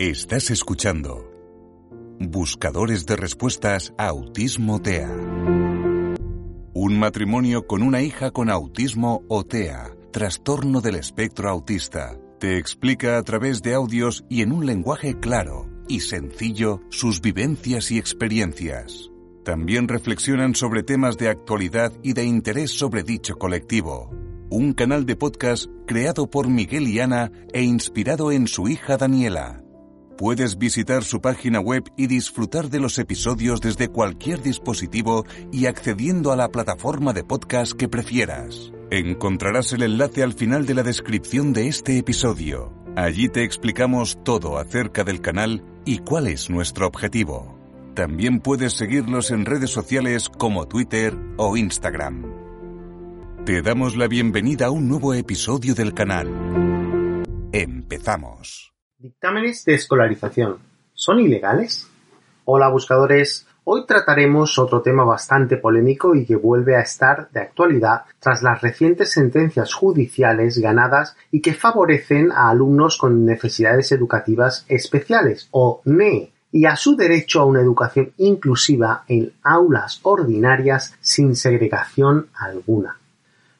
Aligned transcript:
Estás 0.00 0.52
escuchando 0.52 1.28
Buscadores 2.20 3.04
de 3.04 3.16
Respuestas 3.16 3.92
a 3.98 4.06
Autismo 4.06 4.80
TEA. 4.80 5.10
Un 6.72 7.00
matrimonio 7.00 7.66
con 7.66 7.82
una 7.82 8.00
hija 8.00 8.30
con 8.30 8.48
autismo 8.48 9.24
o 9.26 9.42
TEA, 9.42 9.90
trastorno 10.12 10.80
del 10.80 10.94
espectro 10.94 11.50
autista, 11.50 12.16
te 12.38 12.58
explica 12.58 13.18
a 13.18 13.22
través 13.24 13.60
de 13.60 13.74
audios 13.74 14.24
y 14.28 14.42
en 14.42 14.52
un 14.52 14.66
lenguaje 14.66 15.18
claro 15.18 15.68
y 15.88 15.98
sencillo 15.98 16.80
sus 16.90 17.20
vivencias 17.20 17.90
y 17.90 17.98
experiencias. 17.98 19.10
También 19.44 19.88
reflexionan 19.88 20.54
sobre 20.54 20.84
temas 20.84 21.18
de 21.18 21.28
actualidad 21.28 21.92
y 22.04 22.12
de 22.12 22.24
interés 22.24 22.70
sobre 22.70 23.02
dicho 23.02 23.36
colectivo. 23.36 24.12
Un 24.48 24.74
canal 24.74 25.06
de 25.06 25.16
podcast 25.16 25.66
creado 25.88 26.30
por 26.30 26.46
Miguel 26.46 26.86
y 26.86 27.00
Ana 27.00 27.32
e 27.52 27.64
inspirado 27.64 28.30
en 28.30 28.46
su 28.46 28.68
hija 28.68 28.96
Daniela. 28.96 29.64
Puedes 30.18 30.58
visitar 30.58 31.04
su 31.04 31.20
página 31.20 31.60
web 31.60 31.84
y 31.96 32.08
disfrutar 32.08 32.70
de 32.70 32.80
los 32.80 32.98
episodios 32.98 33.60
desde 33.60 33.86
cualquier 33.86 34.42
dispositivo 34.42 35.24
y 35.52 35.66
accediendo 35.66 36.32
a 36.32 36.36
la 36.36 36.48
plataforma 36.48 37.12
de 37.12 37.22
podcast 37.22 37.74
que 37.74 37.88
prefieras. 37.88 38.72
Encontrarás 38.90 39.72
el 39.74 39.84
enlace 39.84 40.24
al 40.24 40.32
final 40.32 40.66
de 40.66 40.74
la 40.74 40.82
descripción 40.82 41.52
de 41.52 41.68
este 41.68 41.98
episodio. 41.98 42.74
Allí 42.96 43.28
te 43.28 43.44
explicamos 43.44 44.18
todo 44.24 44.58
acerca 44.58 45.04
del 45.04 45.20
canal 45.20 45.62
y 45.84 45.98
cuál 45.98 46.26
es 46.26 46.50
nuestro 46.50 46.88
objetivo. 46.88 47.56
También 47.94 48.40
puedes 48.40 48.72
seguirlos 48.72 49.30
en 49.30 49.46
redes 49.46 49.70
sociales 49.70 50.28
como 50.28 50.66
Twitter 50.66 51.16
o 51.36 51.56
Instagram. 51.56 52.26
Te 53.46 53.62
damos 53.62 53.96
la 53.96 54.08
bienvenida 54.08 54.66
a 54.66 54.70
un 54.72 54.88
nuevo 54.88 55.14
episodio 55.14 55.76
del 55.76 55.94
canal. 55.94 56.28
Empezamos. 57.52 58.77
Dictámenes 59.00 59.64
de 59.64 59.74
escolarización. 59.74 60.56
¿Son 60.92 61.20
ilegales? 61.20 61.86
Hola 62.44 62.68
buscadores, 62.68 63.46
hoy 63.62 63.86
trataremos 63.86 64.58
otro 64.58 64.82
tema 64.82 65.04
bastante 65.04 65.56
polémico 65.56 66.16
y 66.16 66.26
que 66.26 66.34
vuelve 66.34 66.74
a 66.74 66.80
estar 66.80 67.30
de 67.30 67.38
actualidad 67.38 68.06
tras 68.18 68.42
las 68.42 68.60
recientes 68.60 69.12
sentencias 69.12 69.72
judiciales 69.72 70.58
ganadas 70.58 71.16
y 71.30 71.42
que 71.42 71.54
favorecen 71.54 72.32
a 72.32 72.50
alumnos 72.50 72.98
con 72.98 73.24
necesidades 73.24 73.92
educativas 73.92 74.64
especiales 74.66 75.46
o 75.52 75.80
NE 75.84 76.32
y 76.50 76.64
a 76.64 76.74
su 76.74 76.96
derecho 76.96 77.42
a 77.42 77.44
una 77.44 77.60
educación 77.60 78.12
inclusiva 78.16 79.04
en 79.06 79.32
aulas 79.44 80.00
ordinarias 80.02 80.96
sin 81.00 81.36
segregación 81.36 82.30
alguna. 82.34 82.98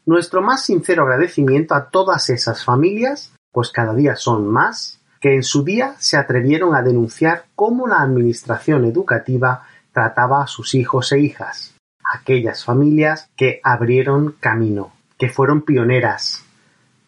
Nuestro 0.05 0.43
más 0.43 0.65
sincero 0.65 1.05
agradecimiento 1.05 1.77
a 1.77 1.91
todas 1.91 2.29
esas 2.29 2.65
familias, 2.65 3.33
pues 3.53 3.71
cada 3.71 3.95
día 3.95 4.17
son 4.17 4.49
más, 4.49 4.98
que 5.21 5.35
en 5.35 5.43
su 5.43 5.65
día 5.65 5.95
se 5.99 6.17
atrevieron 6.17 6.75
a 6.75 6.83
denunciar 6.83 7.45
cómo 7.55 7.87
la 7.87 8.03
administración 8.03 8.85
educativa 8.85 9.65
trataba 9.93 10.43
a 10.43 10.47
sus 10.47 10.75
hijos 10.75 11.13
e 11.13 11.21
hijas, 11.21 11.75
aquellas 12.05 12.65
familias 12.65 13.31
que 13.37 13.61
abrieron 13.63 14.37
camino, 14.39 14.93
que 15.19 15.29
fueron 15.29 15.63
pioneras. 15.63 16.45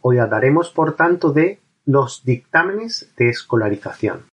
Hoy 0.00 0.18
hablaremos, 0.18 0.70
por 0.70 0.96
tanto, 0.96 1.32
de 1.32 1.60
los 1.84 2.24
dictámenes 2.24 3.12
de 3.16 3.28
escolarización. 3.28 4.24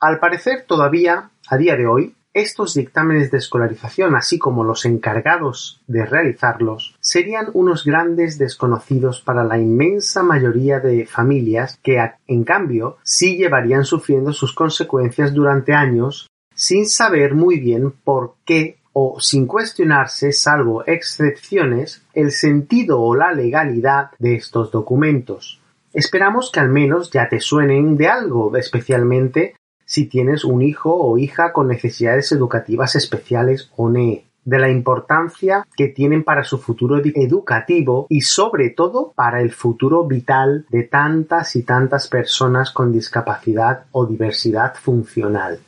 Al 0.00 0.20
parecer, 0.20 0.64
todavía, 0.66 1.30
a 1.48 1.56
día 1.56 1.76
de 1.76 1.86
hoy, 1.86 2.14
estos 2.34 2.74
dictámenes 2.74 3.30
de 3.30 3.38
escolarización, 3.38 4.14
así 4.14 4.38
como 4.38 4.64
los 4.64 4.84
encargados 4.84 5.80
de 5.86 6.04
realizarlos, 6.04 6.96
serían 7.00 7.48
unos 7.54 7.84
grandes 7.84 8.38
desconocidos 8.38 9.20
para 9.20 9.44
la 9.44 9.58
inmensa 9.58 10.22
mayoría 10.22 10.80
de 10.80 11.06
familias 11.06 11.78
que, 11.82 11.98
en 12.26 12.44
cambio, 12.44 12.98
sí 13.02 13.36
llevarían 13.36 13.84
sufriendo 13.84 14.32
sus 14.32 14.54
consecuencias 14.54 15.32
durante 15.32 15.74
años 15.74 16.28
sin 16.54 16.86
saber 16.86 17.34
muy 17.34 17.60
bien 17.60 17.92
por 17.92 18.34
qué 18.44 18.78
o 18.92 19.20
sin 19.20 19.46
cuestionarse, 19.46 20.32
salvo 20.32 20.84
excepciones, 20.86 22.02
el 22.14 22.32
sentido 22.32 23.00
o 23.00 23.14
la 23.14 23.32
legalidad 23.32 24.10
de 24.18 24.34
estos 24.34 24.72
documentos. 24.72 25.60
Esperamos 25.92 26.50
que 26.50 26.60
al 26.60 26.68
menos 26.68 27.10
ya 27.10 27.28
te 27.28 27.40
suenen 27.40 27.96
de 27.96 28.08
algo, 28.08 28.56
especialmente 28.56 29.54
si 29.88 30.04
tienes 30.04 30.44
un 30.44 30.60
hijo 30.60 30.94
o 30.94 31.16
hija 31.16 31.54
con 31.54 31.66
necesidades 31.66 32.30
educativas 32.30 32.94
especiales 32.94 33.72
o 33.74 33.88
NEE, 33.88 34.26
de 34.44 34.58
la 34.58 34.70
importancia 34.70 35.66
que 35.76 35.88
tienen 35.88 36.24
para 36.24 36.44
su 36.44 36.58
futuro 36.58 37.00
educativo 37.02 38.06
y 38.10 38.20
sobre 38.20 38.70
todo 38.70 39.12
para 39.16 39.40
el 39.40 39.50
futuro 39.50 40.04
vital 40.04 40.66
de 40.68 40.82
tantas 40.82 41.56
y 41.56 41.62
tantas 41.62 42.08
personas 42.08 42.70
con 42.70 42.92
discapacidad 42.92 43.84
o 43.92 44.04
diversidad 44.04 44.74
funcional. 44.74 45.58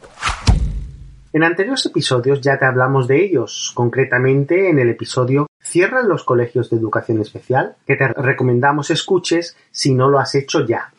En 1.33 1.43
anteriores 1.43 1.87
episodios 1.87 2.43
ya 2.43 2.59
te 2.59 2.67
hablamos 2.67 3.09
de 3.09 3.25
ellos, 3.25 3.73
concretamente 3.75 4.69
en 4.69 4.79
el 4.79 4.91
episodio 4.91 5.47
¿Cierran 5.63 6.09
los 6.09 6.25
colegios 6.25 6.71
de 6.71 6.77
educación 6.77 7.21
especial? 7.21 7.77
que 7.87 7.97
te 7.97 8.09
recomendamos 8.09 8.91
escuches 8.91 9.57
si 9.71 9.95
no 9.95 10.09
lo 10.09 10.19
has 10.19 10.35
hecho 10.35 10.67
ya. 10.67 10.93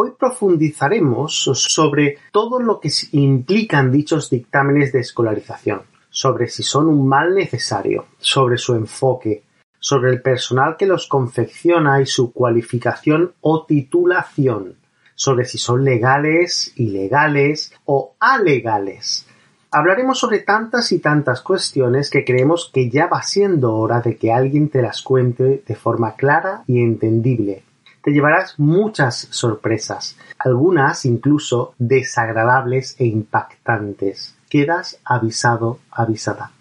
Hoy 0.00 0.12
profundizaremos 0.16 1.34
sobre 1.34 2.18
todo 2.30 2.60
lo 2.60 2.78
que 2.78 2.88
implican 3.10 3.90
dichos 3.90 4.30
dictámenes 4.30 4.92
de 4.92 5.00
escolarización, 5.00 5.82
sobre 6.08 6.46
si 6.46 6.62
son 6.62 6.86
un 6.86 7.08
mal 7.08 7.34
necesario, 7.34 8.06
sobre 8.20 8.58
su 8.58 8.76
enfoque, 8.76 9.42
sobre 9.80 10.12
el 10.12 10.22
personal 10.22 10.76
que 10.76 10.86
los 10.86 11.08
confecciona 11.08 12.00
y 12.00 12.06
su 12.06 12.32
cualificación 12.32 13.32
o 13.40 13.66
titulación, 13.66 14.76
sobre 15.16 15.46
si 15.46 15.58
son 15.58 15.82
legales, 15.82 16.74
ilegales 16.76 17.72
o 17.84 18.14
alegales. 18.20 19.26
Hablaremos 19.72 20.20
sobre 20.20 20.38
tantas 20.38 20.92
y 20.92 21.00
tantas 21.00 21.40
cuestiones 21.40 22.08
que 22.08 22.24
creemos 22.24 22.70
que 22.72 22.88
ya 22.88 23.08
va 23.08 23.22
siendo 23.22 23.74
hora 23.74 24.00
de 24.00 24.16
que 24.16 24.32
alguien 24.32 24.68
te 24.68 24.80
las 24.80 25.02
cuente 25.02 25.64
de 25.66 25.74
forma 25.74 26.14
clara 26.14 26.62
y 26.68 26.78
entendible, 26.84 27.64
te 28.02 28.10
llevarás 28.12 28.58
muchas 28.58 29.28
sorpresas, 29.30 30.16
algunas 30.38 31.04
incluso 31.04 31.74
desagradables 31.78 32.96
e 32.98 33.06
impactantes. 33.06 34.36
Quedas 34.48 34.98
avisado, 35.04 35.78
avisada. 35.90 36.52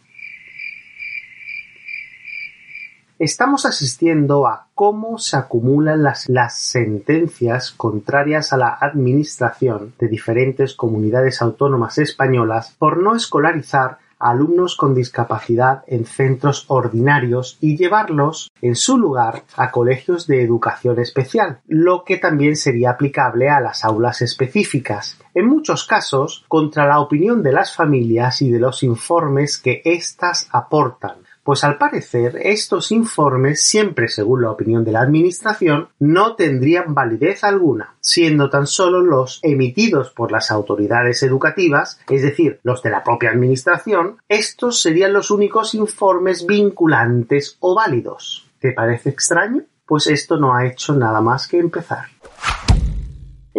Estamos 3.19 3.65
asistiendo 3.65 4.45
a 4.45 4.67
cómo 4.75 5.17
se 5.17 5.37
acumulan 5.37 6.03
las, 6.03 6.29
las, 6.29 6.59
sentencias 6.59 7.71
contrarias 7.71 8.53
a 8.53 8.57
la 8.57 8.77
administración 8.79 9.95
de 9.97 10.07
diferentes 10.07 10.75
comunidades 10.75 11.41
autónomas 11.41 11.97
españolas 11.97 12.75
por 12.77 13.01
no 13.01 13.15
escolarizar 13.15 13.97
alumnos 14.19 14.75
con 14.75 14.95
discapacidad 14.95 15.83
en 15.87 16.05
centros 16.05 16.65
ordinarios 16.67 17.57
y 17.61 17.77
llevarlos 17.77 18.51
en 18.61 18.75
su 18.75 18.97
lugar 18.97 19.43
a 19.55 19.71
colegios 19.71 20.27
de 20.27 20.43
educación 20.43 20.99
especial, 20.99 21.59
lo 21.67 22.03
que 22.03 22.17
también 22.17 22.55
sería 22.55 22.91
aplicable 22.91 23.49
a 23.49 23.59
las 23.59 23.83
aulas 23.83 24.21
específicas, 24.21 25.19
en 25.33 25.47
muchos 25.47 25.85
casos 25.85 26.45
contra 26.47 26.87
la 26.87 26.99
opinión 26.99 27.43
de 27.43 27.51
las 27.51 27.75
familias 27.75 28.41
y 28.41 28.49
de 28.49 28.59
los 28.59 28.83
informes 28.83 29.57
que 29.57 29.81
éstas 29.85 30.47
aportan, 30.51 31.26
pues 31.47 31.63
al 31.63 31.77
parecer 31.77 32.41
estos 32.43 32.91
informes, 32.91 33.61
siempre 33.63 34.09
según 34.09 34.41
la 34.41 34.51
opinión 34.51 34.83
de 34.83 34.91
la 34.91 34.99
Administración, 34.99 35.87
no 35.97 36.35
tendrían 36.35 36.93
validez 36.93 37.45
alguna, 37.45 37.95
siendo 38.01 38.49
tan 38.49 38.67
solo 38.67 38.99
los 38.99 39.39
emitidos 39.43 40.09
por 40.09 40.29
las 40.29 40.51
autoridades 40.51 41.23
educativas, 41.23 42.01
es 42.09 42.21
decir, 42.21 42.59
los 42.63 42.83
de 42.83 42.89
la 42.89 43.01
propia 43.01 43.29
Administración, 43.29 44.17
estos 44.27 44.81
serían 44.81 45.13
los 45.13 45.31
únicos 45.31 45.73
informes 45.73 46.45
vinculantes 46.45 47.55
o 47.61 47.75
válidos. 47.75 48.45
¿Te 48.59 48.73
parece 48.73 49.11
extraño? 49.11 49.63
Pues 49.85 50.07
esto 50.07 50.35
no 50.35 50.53
ha 50.53 50.65
hecho 50.65 50.95
nada 50.95 51.21
más 51.21 51.47
que 51.47 51.59
empezar. 51.59 52.07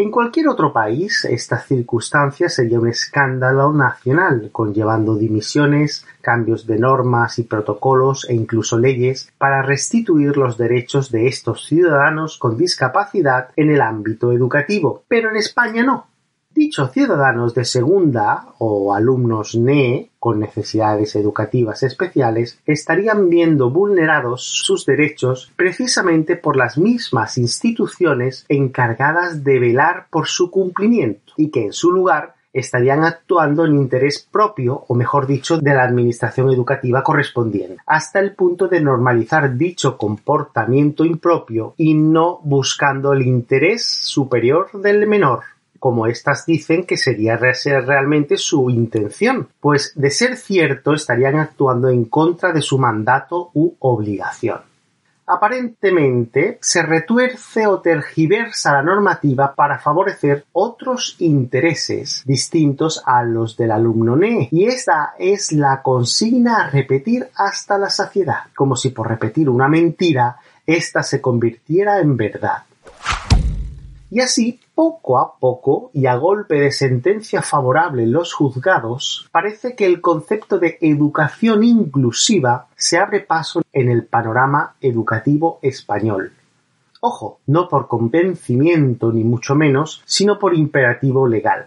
En 0.01 0.13
cualquier 0.13 0.47
otro 0.47 0.73
país, 0.73 1.25
esta 1.25 1.59
circunstancia 1.59 2.49
sería 2.49 2.79
un 2.79 2.87
escándalo 2.87 3.73
nacional, 3.73 4.51
conllevando 4.53 5.17
dimisiones, 5.17 6.07
cambios 6.21 6.69
de 6.69 6.79
normas 6.79 7.41
y 7.41 7.43
protocolos 7.43 8.25
e 8.31 8.35
incluso 8.35 8.79
leyes 8.79 9.33
para 9.39 9.61
restituir 9.61 10.37
los 10.37 10.57
derechos 10.57 11.11
de 11.11 11.27
estos 11.27 11.67
ciudadanos 11.67 12.39
con 12.39 12.57
discapacidad 12.57 13.49
en 13.57 13.71
el 13.71 13.81
ámbito 13.81 14.31
educativo. 14.31 15.03
Pero 15.09 15.31
en 15.31 15.37
España 15.37 15.83
no. 15.83 16.07
Dichos 16.59 16.91
ciudadanos 16.91 17.55
de 17.55 17.65
segunda 17.65 18.49
o 18.59 18.93
alumnos 18.93 19.55
NE 19.55 20.11
con 20.19 20.41
necesidades 20.41 21.15
educativas 21.15 21.85
especiales 21.85 22.59
estarían 22.67 23.31
viendo 23.31 23.71
vulnerados 23.71 24.43
sus 24.43 24.85
derechos 24.85 25.53
precisamente 25.55 26.35
por 26.35 26.57
las 26.57 26.77
mismas 26.77 27.39
instituciones 27.39 28.45
encargadas 28.49 29.45
de 29.45 29.61
velar 29.61 30.09
por 30.11 30.27
su 30.27 30.51
cumplimiento 30.51 31.33
y 31.37 31.51
que 31.53 31.67
en 31.67 31.73
su 31.73 31.93
lugar 31.93 32.35
estarían 32.53 33.05
actuando 33.05 33.65
en 33.65 33.77
interés 33.77 34.27
propio, 34.29 34.85
o 34.89 34.97
mejor 34.97 35.29
dicho, 35.29 35.59
de 35.59 35.75
la 35.75 35.85
administración 35.85 36.51
educativa 36.51 37.05
correspondiente, 37.05 37.77
hasta 37.87 38.19
el 38.19 38.35
punto 38.35 38.67
de 38.67 38.81
normalizar 38.81 39.57
dicho 39.57 39.97
comportamiento 39.97 41.05
impropio 41.05 41.75
y 41.77 41.95
no 41.95 42.41
buscando 42.43 43.13
el 43.13 43.23
interés 43.23 43.87
superior 43.87 44.73
del 44.73 45.07
menor 45.07 45.45
como 45.79 46.07
éstas 46.07 46.45
dicen 46.47 46.85
que 46.85 46.97
sería 46.97 47.37
realmente 47.37 48.37
su 48.37 48.71
intención, 48.71 49.49
pues 49.61 49.93
de 49.95 50.11
ser 50.11 50.37
cierto 50.37 50.95
estarían 50.95 51.37
actuando 51.37 51.89
en 51.89 52.05
contra 52.05 52.53
de 52.53 52.63
su 52.63 52.79
mandato 52.79 53.51
u 53.55 53.75
obligación. 53.79 54.61
Aparentemente 55.31 56.59
se 56.63 56.83
retuerce 56.83 57.67
o 57.67 57.81
tergiversa 57.81 58.73
la 58.73 58.83
normativa 58.83 59.55
para 59.55 59.79
favorecer 59.79 60.47
otros 60.53 61.17
intereses 61.19 62.23
distintos 62.25 63.03
a 63.05 63.23
los 63.25 63.55
del 63.55 63.73
alumno 63.73 64.17
NE, 64.17 64.49
y 64.51 64.65
esta 64.65 65.13
es 65.19 65.53
la 65.53 65.83
consigna 65.83 66.63
a 66.63 66.71
repetir 66.71 67.29
hasta 67.35 67.77
la 67.77 67.91
saciedad, 67.91 68.45
como 68.57 68.75
si 68.75 68.89
por 68.89 69.09
repetir 69.09 69.51
una 69.51 69.69
mentira 69.69 70.39
ésta 70.67 71.03
se 71.03 71.21
convirtiera 71.21 72.01
en 72.01 72.17
verdad. 72.17 72.63
Y 74.11 74.21
así, 74.21 74.61
poco 74.75 75.19
a 75.19 75.39
poco, 75.39 75.91
y 75.93 76.07
a 76.07 76.15
golpe 76.17 76.55
de 76.59 76.73
sentencia 76.73 77.43
favorable 77.43 78.05
en 78.05 78.13
los 78.13 78.33
juzgados, 78.33 79.29
parece 79.31 79.77
que 79.77 79.85
el 79.85 80.01
concepto 80.01 80.59
de 80.59 80.79
educación 80.81 81.63
inclusiva 81.63 82.69
se 82.75 82.97
abre 82.97 83.21
paso 83.21 83.61
en 83.73 83.91
el 83.91 84.07
panorama 84.07 84.77
educativo 84.81 85.59
español. 85.61 86.33
Ojo, 87.01 87.41
no 87.47 87.69
por 87.69 87.87
convencimiento 87.87 89.13
ni 89.13 89.25
mucho 89.25 89.55
menos, 89.55 90.03
sino 90.07 90.39
por 90.39 90.55
imperativo 90.55 91.29
legal. 91.29 91.67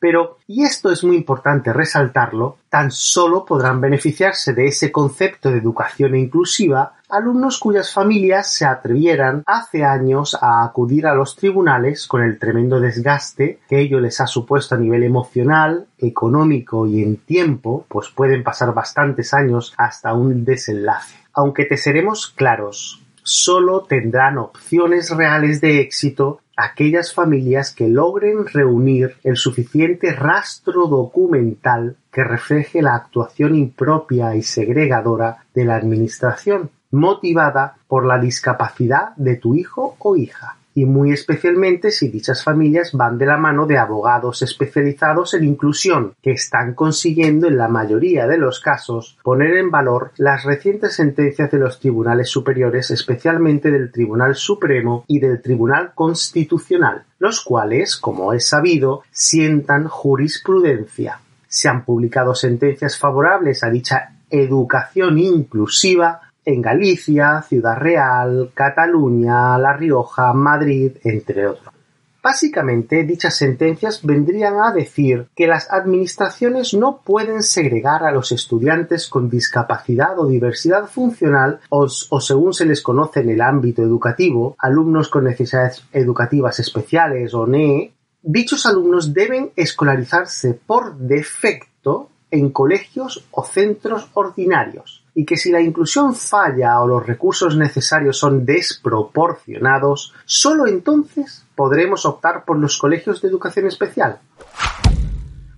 Pero, 0.00 0.38
y 0.46 0.64
esto 0.64 0.90
es 0.90 1.04
muy 1.04 1.14
importante 1.16 1.72
resaltarlo, 1.72 2.56
tan 2.68 2.90
solo 2.90 3.44
podrán 3.44 3.80
beneficiarse 3.80 4.54
de 4.54 4.66
ese 4.66 4.90
concepto 4.90 5.50
de 5.50 5.58
educación 5.58 6.16
inclusiva 6.16 6.94
alumnos 7.10 7.58
cuyas 7.58 7.92
familias 7.92 8.52
se 8.52 8.64
atrevieran 8.64 9.42
hace 9.46 9.84
años 9.84 10.36
a 10.40 10.64
acudir 10.64 11.06
a 11.06 11.14
los 11.14 11.36
tribunales 11.36 12.06
con 12.06 12.22
el 12.22 12.38
tremendo 12.38 12.80
desgaste 12.80 13.60
que 13.68 13.80
ello 13.80 14.00
les 14.00 14.20
ha 14.20 14.26
supuesto 14.26 14.74
a 14.74 14.78
nivel 14.78 15.02
emocional, 15.02 15.86
económico 15.98 16.86
y 16.86 17.02
en 17.02 17.16
tiempo, 17.16 17.86
pues 17.88 18.08
pueden 18.08 18.42
pasar 18.42 18.72
bastantes 18.74 19.34
años 19.34 19.74
hasta 19.76 20.14
un 20.14 20.44
desenlace. 20.44 21.16
Aunque 21.32 21.64
te 21.64 21.76
seremos 21.76 22.28
claros, 22.28 23.02
solo 23.22 23.82
tendrán 23.82 24.38
opciones 24.38 25.10
reales 25.10 25.60
de 25.60 25.80
éxito 25.80 26.40
aquellas 26.56 27.14
familias 27.14 27.74
que 27.74 27.88
logren 27.88 28.46
reunir 28.46 29.16
el 29.24 29.36
suficiente 29.36 30.12
rastro 30.12 30.86
documental 30.86 31.96
que 32.12 32.22
refleje 32.22 32.82
la 32.82 32.96
actuación 32.96 33.54
impropia 33.54 34.34
y 34.36 34.42
segregadora 34.42 35.44
de 35.54 35.64
la 35.64 35.76
Administración, 35.76 36.70
motivada 36.90 37.76
por 37.86 38.06
la 38.06 38.18
discapacidad 38.18 39.14
de 39.16 39.36
tu 39.36 39.54
hijo 39.54 39.96
o 39.98 40.16
hija 40.16 40.56
y 40.74 40.84
muy 40.84 41.12
especialmente 41.12 41.90
si 41.90 42.08
dichas 42.08 42.44
familias 42.44 42.92
van 42.92 43.18
de 43.18 43.26
la 43.26 43.36
mano 43.36 43.66
de 43.66 43.78
abogados 43.78 44.42
especializados 44.42 45.34
en 45.34 45.44
inclusión, 45.44 46.14
que 46.22 46.32
están 46.32 46.74
consiguiendo 46.74 47.48
en 47.48 47.58
la 47.58 47.68
mayoría 47.68 48.26
de 48.26 48.38
los 48.38 48.60
casos 48.60 49.18
poner 49.22 49.56
en 49.56 49.70
valor 49.70 50.12
las 50.16 50.44
recientes 50.44 50.94
sentencias 50.94 51.50
de 51.50 51.58
los 51.58 51.80
tribunales 51.80 52.28
superiores, 52.28 52.90
especialmente 52.90 53.70
del 53.70 53.90
Tribunal 53.90 54.34
Supremo 54.34 55.04
y 55.06 55.18
del 55.18 55.42
Tribunal 55.42 55.92
Constitucional, 55.94 57.04
los 57.18 57.40
cuales, 57.42 57.96
como 57.96 58.32
es 58.32 58.46
sabido, 58.46 59.02
sientan 59.10 59.88
jurisprudencia. 59.88 61.20
Se 61.48 61.68
han 61.68 61.84
publicado 61.84 62.34
sentencias 62.34 62.96
favorables 62.96 63.64
a 63.64 63.70
dicha 63.70 64.12
educación 64.30 65.18
inclusiva 65.18 66.20
en 66.44 66.62
Galicia, 66.62 67.42
Ciudad 67.42 67.76
Real, 67.76 68.50
Cataluña, 68.54 69.58
La 69.58 69.74
Rioja, 69.74 70.32
Madrid, 70.32 70.92
entre 71.04 71.46
otros. 71.46 71.74
Básicamente, 72.22 73.04
dichas 73.04 73.34
sentencias 73.34 74.04
vendrían 74.04 74.60
a 74.60 74.72
decir 74.72 75.28
que 75.34 75.46
las 75.46 75.70
administraciones 75.70 76.74
no 76.74 77.00
pueden 77.02 77.42
segregar 77.42 78.04
a 78.04 78.12
los 78.12 78.30
estudiantes 78.30 79.08
con 79.08 79.30
discapacidad 79.30 80.18
o 80.18 80.26
diversidad 80.26 80.86
funcional 80.86 81.60
o, 81.70 81.88
según 81.88 82.52
se 82.52 82.66
les 82.66 82.82
conoce 82.82 83.20
en 83.20 83.30
el 83.30 83.40
ámbito 83.40 83.82
educativo, 83.82 84.54
alumnos 84.58 85.08
con 85.08 85.24
necesidades 85.24 85.82
educativas 85.92 86.60
especiales 86.60 87.32
o 87.32 87.46
NE, 87.46 87.94
dichos 88.22 88.66
alumnos 88.66 89.14
deben 89.14 89.52
escolarizarse 89.56 90.52
por 90.52 90.96
defecto 90.98 92.10
en 92.30 92.50
colegios 92.50 93.26
o 93.30 93.44
centros 93.44 94.10
ordinarios 94.12 94.99
y 95.14 95.24
que 95.24 95.36
si 95.36 95.50
la 95.50 95.60
inclusión 95.60 96.14
falla 96.14 96.80
o 96.80 96.86
los 96.86 97.06
recursos 97.06 97.56
necesarios 97.56 98.18
son 98.18 98.44
desproporcionados, 98.44 100.14
sólo 100.24 100.66
entonces 100.66 101.44
podremos 101.54 102.06
optar 102.06 102.44
por 102.44 102.58
los 102.58 102.78
colegios 102.78 103.20
de 103.20 103.28
educación 103.28 103.66
especial. 103.66 104.18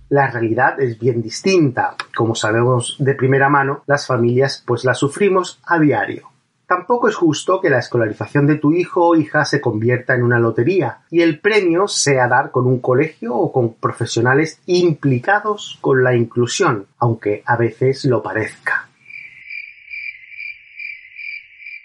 La 0.09 0.29
realidad 0.29 0.79
es 0.79 0.99
bien 0.99 1.21
distinta. 1.21 1.95
Como 2.15 2.35
sabemos 2.35 2.97
de 2.99 3.15
primera 3.15 3.49
mano, 3.49 3.83
las 3.87 4.05
familias 4.05 4.63
pues 4.65 4.83
la 4.83 4.93
sufrimos 4.93 5.59
a 5.65 5.79
diario. 5.79 6.29
Tampoco 6.67 7.07
es 7.07 7.15
justo 7.15 7.59
que 7.59 7.69
la 7.69 7.79
escolarización 7.79 8.47
de 8.47 8.55
tu 8.55 8.71
hijo 8.71 9.07
o 9.07 9.15
hija 9.15 9.45
se 9.45 9.59
convierta 9.59 10.15
en 10.15 10.23
una 10.23 10.39
lotería 10.39 10.99
y 11.09 11.21
el 11.21 11.39
premio 11.39 11.87
sea 11.87 12.27
dar 12.27 12.51
con 12.51 12.65
un 12.67 12.79
colegio 12.79 13.35
o 13.35 13.51
con 13.51 13.73
profesionales 13.73 14.59
implicados 14.65 15.77
con 15.81 16.03
la 16.03 16.15
inclusión, 16.15 16.87
aunque 16.99 17.43
a 17.45 17.57
veces 17.57 18.05
lo 18.05 18.23
parezca. 18.23 18.87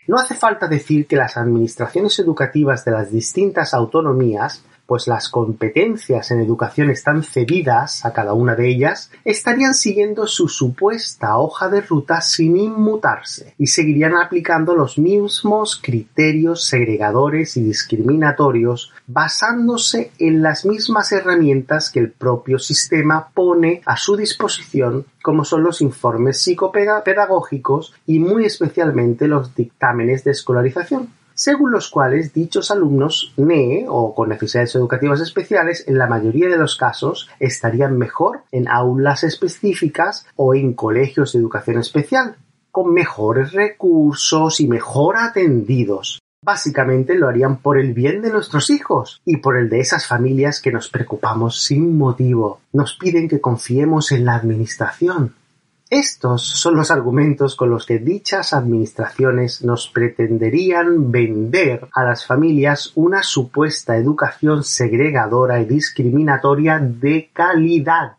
No 0.08 0.16
hace 0.16 0.34
falta 0.34 0.66
decir 0.66 1.06
que 1.06 1.16
las 1.16 1.36
administraciones 1.36 2.18
educativas 2.18 2.82
de 2.82 2.92
las 2.92 3.12
distintas 3.12 3.74
autonomías 3.74 4.64
pues 4.88 5.06
las 5.06 5.28
competencias 5.28 6.30
en 6.30 6.40
educación 6.40 6.88
están 6.88 7.22
cedidas 7.22 8.06
a 8.06 8.14
cada 8.14 8.32
una 8.32 8.54
de 8.54 8.70
ellas, 8.70 9.10
estarían 9.22 9.74
siguiendo 9.74 10.26
su 10.26 10.48
supuesta 10.48 11.36
hoja 11.36 11.68
de 11.68 11.82
ruta 11.82 12.22
sin 12.22 12.56
inmutarse 12.56 13.52
y 13.58 13.66
seguirían 13.66 14.16
aplicando 14.16 14.74
los 14.74 14.96
mismos 14.96 15.78
criterios 15.82 16.64
segregadores 16.64 17.58
y 17.58 17.64
discriminatorios 17.64 18.94
basándose 19.06 20.10
en 20.18 20.40
las 20.40 20.64
mismas 20.64 21.12
herramientas 21.12 21.90
que 21.90 22.00
el 22.00 22.10
propio 22.10 22.58
sistema 22.58 23.28
pone 23.34 23.82
a 23.84 23.98
su 23.98 24.16
disposición 24.16 25.04
como 25.22 25.44
son 25.44 25.64
los 25.64 25.82
informes 25.82 26.40
psicopedagógicos 26.40 27.92
y 28.06 28.20
muy 28.20 28.46
especialmente 28.46 29.28
los 29.28 29.54
dictámenes 29.54 30.24
de 30.24 30.30
escolarización 30.30 31.17
según 31.38 31.70
los 31.70 31.88
cuales 31.88 32.32
dichos 32.32 32.72
alumnos 32.72 33.32
NE 33.36 33.86
o 33.88 34.12
con 34.12 34.30
necesidades 34.30 34.74
educativas 34.74 35.20
especiales 35.20 35.84
en 35.86 35.96
la 35.96 36.08
mayoría 36.08 36.48
de 36.48 36.58
los 36.58 36.74
casos 36.74 37.30
estarían 37.38 37.96
mejor 37.96 38.42
en 38.50 38.66
aulas 38.66 39.22
específicas 39.22 40.26
o 40.34 40.56
en 40.56 40.74
colegios 40.74 41.32
de 41.32 41.38
educación 41.38 41.78
especial, 41.78 42.34
con 42.72 42.92
mejores 42.92 43.52
recursos 43.52 44.58
y 44.58 44.66
mejor 44.66 45.16
atendidos. 45.16 46.18
Básicamente 46.44 47.14
lo 47.14 47.28
harían 47.28 47.58
por 47.58 47.78
el 47.78 47.94
bien 47.94 48.20
de 48.20 48.30
nuestros 48.30 48.68
hijos 48.70 49.22
y 49.24 49.36
por 49.36 49.56
el 49.56 49.68
de 49.68 49.78
esas 49.78 50.08
familias 50.08 50.60
que 50.60 50.72
nos 50.72 50.88
preocupamos 50.88 51.62
sin 51.62 51.96
motivo. 51.96 52.60
Nos 52.72 52.96
piden 52.96 53.28
que 53.28 53.40
confiemos 53.40 54.10
en 54.10 54.24
la 54.24 54.34
Administración, 54.34 55.34
estos 55.90 56.46
son 56.46 56.76
los 56.76 56.90
argumentos 56.90 57.56
con 57.56 57.70
los 57.70 57.86
que 57.86 57.98
dichas 57.98 58.52
administraciones 58.52 59.64
nos 59.64 59.88
pretenderían 59.88 61.10
vender 61.10 61.88
a 61.94 62.04
las 62.04 62.26
familias 62.26 62.92
una 62.94 63.22
supuesta 63.22 63.96
educación 63.96 64.64
segregadora 64.64 65.62
y 65.62 65.64
discriminatoria 65.64 66.78
de 66.78 67.30
calidad. 67.32 68.18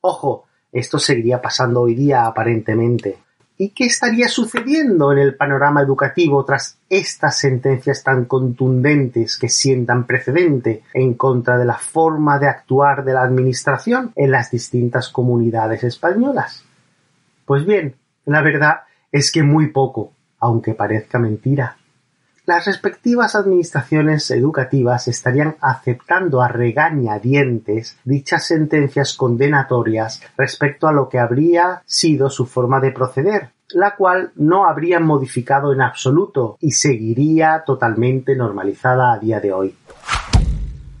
Ojo, 0.00 0.46
esto 0.72 0.98
seguiría 0.98 1.40
pasando 1.40 1.82
hoy 1.82 1.94
día 1.94 2.26
aparentemente. 2.26 3.27
¿Y 3.60 3.70
qué 3.70 3.86
estaría 3.86 4.28
sucediendo 4.28 5.10
en 5.10 5.18
el 5.18 5.34
panorama 5.34 5.82
educativo 5.82 6.44
tras 6.44 6.78
estas 6.88 7.38
sentencias 7.38 8.04
tan 8.04 8.26
contundentes 8.26 9.36
que 9.36 9.48
sientan 9.48 10.06
precedente 10.06 10.84
en 10.94 11.14
contra 11.14 11.58
de 11.58 11.64
la 11.64 11.76
forma 11.76 12.38
de 12.38 12.46
actuar 12.46 13.04
de 13.04 13.14
la 13.14 13.22
Administración 13.22 14.12
en 14.14 14.30
las 14.30 14.52
distintas 14.52 15.08
comunidades 15.08 15.82
españolas? 15.82 16.62
Pues 17.44 17.66
bien, 17.66 17.96
la 18.26 18.42
verdad 18.42 18.82
es 19.10 19.32
que 19.32 19.42
muy 19.42 19.72
poco, 19.72 20.12
aunque 20.38 20.74
parezca 20.74 21.18
mentira. 21.18 21.77
Las 22.48 22.64
respectivas 22.64 23.34
administraciones 23.34 24.30
educativas 24.30 25.06
estarían 25.06 25.56
aceptando 25.60 26.40
a 26.40 26.48
regañadientes 26.48 27.98
dichas 28.04 28.46
sentencias 28.46 29.12
condenatorias 29.18 30.22
respecto 30.34 30.88
a 30.88 30.92
lo 30.92 31.10
que 31.10 31.18
habría 31.18 31.82
sido 31.84 32.30
su 32.30 32.46
forma 32.46 32.80
de 32.80 32.92
proceder, 32.92 33.50
la 33.68 33.96
cual 33.96 34.32
no 34.36 34.66
habrían 34.66 35.04
modificado 35.04 35.74
en 35.74 35.82
absoluto 35.82 36.56
y 36.58 36.70
seguiría 36.70 37.64
totalmente 37.66 38.34
normalizada 38.34 39.12
a 39.12 39.18
día 39.18 39.40
de 39.40 39.52
hoy. 39.52 39.76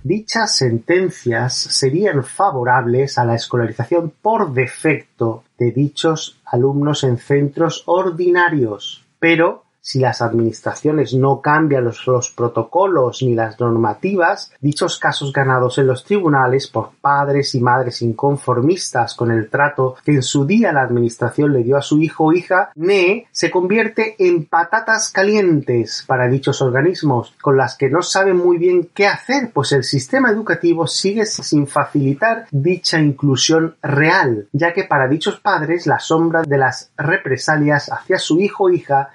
Dichas 0.02 0.54
sentencias 0.54 1.54
serían 1.54 2.24
favorables 2.24 3.16
a 3.16 3.24
la 3.24 3.36
escolarización 3.36 4.12
por 4.20 4.52
defecto 4.52 5.44
de 5.58 5.70
dichos 5.70 6.42
alumnos 6.44 7.04
en 7.04 7.16
centros 7.16 7.84
ordinarios, 7.86 9.06
pero 9.18 9.64
si 9.80 10.00
las 10.00 10.20
administraciones 10.22 11.14
no 11.14 11.40
cambian 11.40 11.84
los, 11.84 12.30
protocolos 12.36 13.22
ni 13.22 13.34
las 13.34 13.58
normativas, 13.58 14.52
dichos 14.60 14.98
casos 14.98 15.32
ganados 15.32 15.78
en 15.78 15.86
los 15.86 16.04
tribunales 16.04 16.68
por 16.68 16.90
padres 17.00 17.54
y 17.54 17.60
madres 17.60 18.02
inconformistas 18.02 19.14
con 19.14 19.30
el 19.30 19.48
trato 19.48 19.96
que 20.04 20.12
en 20.12 20.22
su 20.22 20.46
día 20.46 20.72
la 20.72 20.82
administración 20.82 21.52
le 21.52 21.62
dio 21.62 21.76
a 21.76 21.82
su 21.82 22.00
hijo 22.02 22.24
o 22.24 22.32
hija, 22.32 22.70
NE 22.74 23.26
se 23.32 23.50
convierte 23.50 24.16
en 24.18 24.44
patatas 24.44 25.10
calientes 25.10 26.04
para 26.06 26.28
dichos 26.28 26.60
organismos, 26.60 27.34
con 27.40 27.56
las 27.56 27.76
que 27.76 27.88
no 27.88 28.02
saben 28.02 28.36
muy 28.36 28.58
bien 28.58 28.88
qué 28.94 29.06
hacer, 29.06 29.50
pues 29.52 29.72
el 29.72 29.84
sistema 29.84 30.30
educativo 30.30 30.86
sigue 30.86 31.24
sin 31.26 31.66
facilitar 31.66 32.46
dicha 32.50 33.00
inclusión 33.00 33.76
real, 33.82 34.48
ya 34.52 34.72
que 34.72 34.84
para 34.84 35.08
dichos 35.08 35.40
padres 35.40 35.86
la 35.86 35.98
sombra 35.98 36.42
de 36.42 36.58
las 36.58 36.90
represalias 36.96 37.90
hacia 37.90 38.18
su 38.18 38.40
hijo 38.40 38.64
o 38.64 38.70
hija 38.70 39.10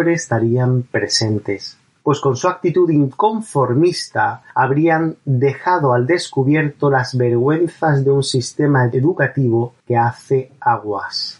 estarían 0.00 0.82
presentes, 0.82 1.76
pues 2.02 2.20
con 2.20 2.36
su 2.36 2.48
actitud 2.48 2.90
inconformista 2.90 4.42
habrían 4.54 5.16
dejado 5.24 5.92
al 5.92 6.06
descubierto 6.06 6.90
las 6.90 7.16
vergüenzas 7.16 8.04
de 8.04 8.10
un 8.10 8.22
sistema 8.22 8.86
educativo 8.86 9.74
que 9.86 9.96
hace 9.96 10.52
aguas. 10.60 11.38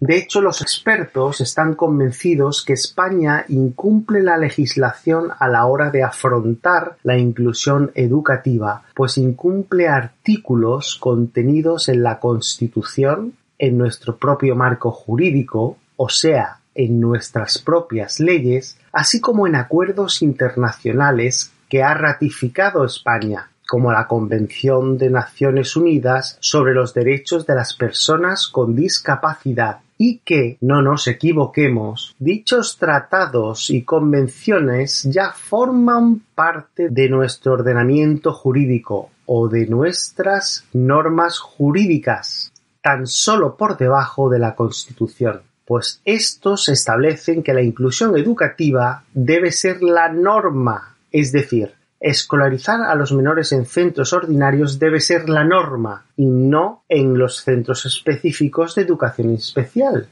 De 0.00 0.16
hecho, 0.16 0.40
los 0.40 0.62
expertos 0.62 1.40
están 1.40 1.74
convencidos 1.74 2.64
que 2.64 2.74
España 2.74 3.44
incumple 3.48 4.22
la 4.22 4.36
legislación 4.36 5.30
a 5.36 5.48
la 5.48 5.66
hora 5.66 5.90
de 5.90 6.04
afrontar 6.04 6.96
la 7.02 7.18
inclusión 7.18 7.90
educativa, 7.96 8.84
pues 8.94 9.18
incumple 9.18 9.88
artículos 9.88 10.98
contenidos 11.00 11.88
en 11.88 12.04
la 12.04 12.20
Constitución, 12.20 13.32
en 13.58 13.76
nuestro 13.76 14.16
propio 14.16 14.54
marco 14.54 14.92
jurídico, 14.92 15.78
o 15.96 16.08
sea, 16.08 16.60
en 16.78 17.00
nuestras 17.00 17.58
propias 17.58 18.20
leyes, 18.20 18.78
así 18.92 19.20
como 19.20 19.46
en 19.46 19.56
acuerdos 19.56 20.22
internacionales 20.22 21.52
que 21.68 21.82
ha 21.82 21.92
ratificado 21.92 22.84
España, 22.84 23.50
como 23.66 23.92
la 23.92 24.06
Convención 24.06 24.96
de 24.96 25.10
Naciones 25.10 25.76
Unidas 25.76 26.38
sobre 26.40 26.72
los 26.72 26.94
Derechos 26.94 27.44
de 27.46 27.56
las 27.56 27.74
Personas 27.74 28.46
con 28.46 28.76
Discapacidad, 28.76 29.80
y 30.00 30.18
que, 30.18 30.56
no 30.60 30.80
nos 30.80 31.08
equivoquemos, 31.08 32.14
dichos 32.20 32.78
tratados 32.78 33.68
y 33.70 33.82
convenciones 33.82 35.02
ya 35.02 35.32
forman 35.32 36.22
parte 36.36 36.88
de 36.88 37.08
nuestro 37.08 37.54
ordenamiento 37.54 38.32
jurídico 38.32 39.10
o 39.26 39.48
de 39.48 39.66
nuestras 39.66 40.64
normas 40.72 41.40
jurídicas, 41.40 42.52
tan 42.80 43.08
solo 43.08 43.56
por 43.56 43.76
debajo 43.76 44.30
de 44.30 44.38
la 44.38 44.54
Constitución 44.54 45.47
pues 45.68 46.00
estos 46.06 46.70
establecen 46.70 47.42
que 47.42 47.52
la 47.52 47.60
inclusión 47.60 48.16
educativa 48.16 49.04
debe 49.12 49.52
ser 49.52 49.82
la 49.82 50.08
norma, 50.08 50.96
es 51.12 51.30
decir, 51.30 51.74
escolarizar 52.00 52.80
a 52.80 52.94
los 52.94 53.12
menores 53.12 53.52
en 53.52 53.66
centros 53.66 54.14
ordinarios 54.14 54.78
debe 54.78 54.98
ser 54.98 55.28
la 55.28 55.44
norma 55.44 56.06
y 56.16 56.24
no 56.24 56.84
en 56.88 57.18
los 57.18 57.42
centros 57.44 57.84
específicos 57.84 58.76
de 58.76 58.82
educación 58.82 59.34
especial. 59.34 60.08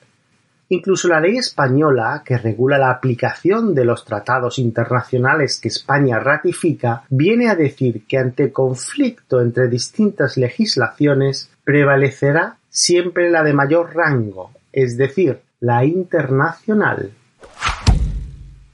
Incluso 0.68 1.08
la 1.08 1.20
ley 1.20 1.38
española, 1.38 2.22
que 2.22 2.36
regula 2.36 2.76
la 2.76 2.90
aplicación 2.90 3.75
de 3.75 3.86
los 3.86 4.04
tratados 4.04 4.58
internacionales 4.58 5.58
que 5.58 5.68
España 5.68 6.18
ratifica, 6.18 7.04
viene 7.08 7.48
a 7.48 7.54
decir 7.54 8.04
que 8.06 8.18
ante 8.18 8.52
conflicto 8.52 9.40
entre 9.40 9.68
distintas 9.68 10.36
legislaciones 10.36 11.50
prevalecerá 11.64 12.58
siempre 12.68 13.30
la 13.30 13.42
de 13.42 13.54
mayor 13.54 13.94
rango, 13.94 14.50
es 14.70 14.98
decir, 14.98 15.46
la 15.60 15.84
internacional. 15.84 17.12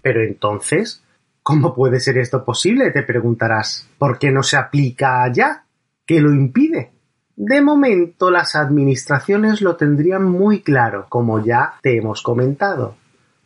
Pero 0.02 0.22
entonces, 0.22 1.02
¿cómo 1.42 1.74
puede 1.74 2.00
ser 2.00 2.18
esto 2.18 2.44
posible? 2.44 2.90
te 2.90 3.02
preguntarás. 3.02 3.88
¿Por 3.98 4.18
qué 4.18 4.30
no 4.30 4.42
se 4.42 4.56
aplica 4.56 5.22
allá? 5.22 5.64
¿Qué 6.04 6.20
lo 6.20 6.32
impide? 6.32 6.90
De 7.36 7.62
momento 7.62 8.30
las 8.30 8.56
administraciones 8.56 9.62
lo 9.62 9.76
tendrían 9.76 10.24
muy 10.24 10.60
claro, 10.62 11.06
como 11.08 11.42
ya 11.42 11.74
te 11.82 11.96
hemos 11.96 12.22
comentado. 12.22 12.96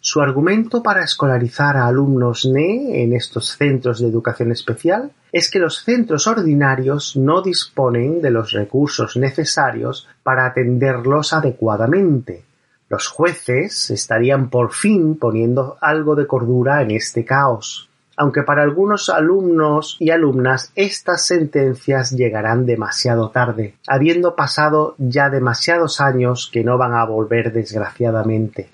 Su 0.01 0.21
argumento 0.21 0.83
para 0.83 1.03
escolarizar 1.03 1.77
a 1.77 1.87
alumnos 1.87 2.47
NE 2.47 3.03
en 3.03 3.13
estos 3.13 3.57
centros 3.57 4.01
de 4.01 4.09
educación 4.09 4.53
especial 4.53 5.13
es 5.33 5.51
que 5.51 5.59
los 5.59 5.83
centros 5.83 6.27
ordinarios 6.27 7.17
no 7.17 7.43
disponen 7.43 8.21
de 8.21 8.31
los 8.31 8.53
recursos 8.53 9.17
necesarios 9.17 10.09
para 10.23 10.47
atenderlos 10.47 11.33
adecuadamente, 11.33 12.45
los 12.89 13.09
jueces 13.09 13.91
estarían 13.91 14.49
por 14.49 14.73
fin 14.73 15.17
poniendo 15.17 15.77
algo 15.81 16.15
de 16.15 16.27
cordura 16.27 16.83
en 16.83 16.93
este 16.93 17.25
caos, 17.25 17.89
aunque 18.17 18.43
para 18.43 18.63
algunos 18.63 19.09
alumnos 19.09 19.97
y 19.99 20.11
alumnas 20.11 20.73
estas 20.75 21.27
sentencias 21.27 22.13
llegarán 22.13 22.65
demasiado 22.65 23.31
tarde, 23.31 23.75
habiendo 23.87 24.37
pasado 24.37 24.95
ya 24.99 25.29
demasiados 25.29 26.01
años 26.01 26.49
que 26.53 26.65
no 26.65 26.79
van 26.79 26.95
a 26.95 27.05
volver 27.05 27.53
desgraciadamente. 27.53 28.71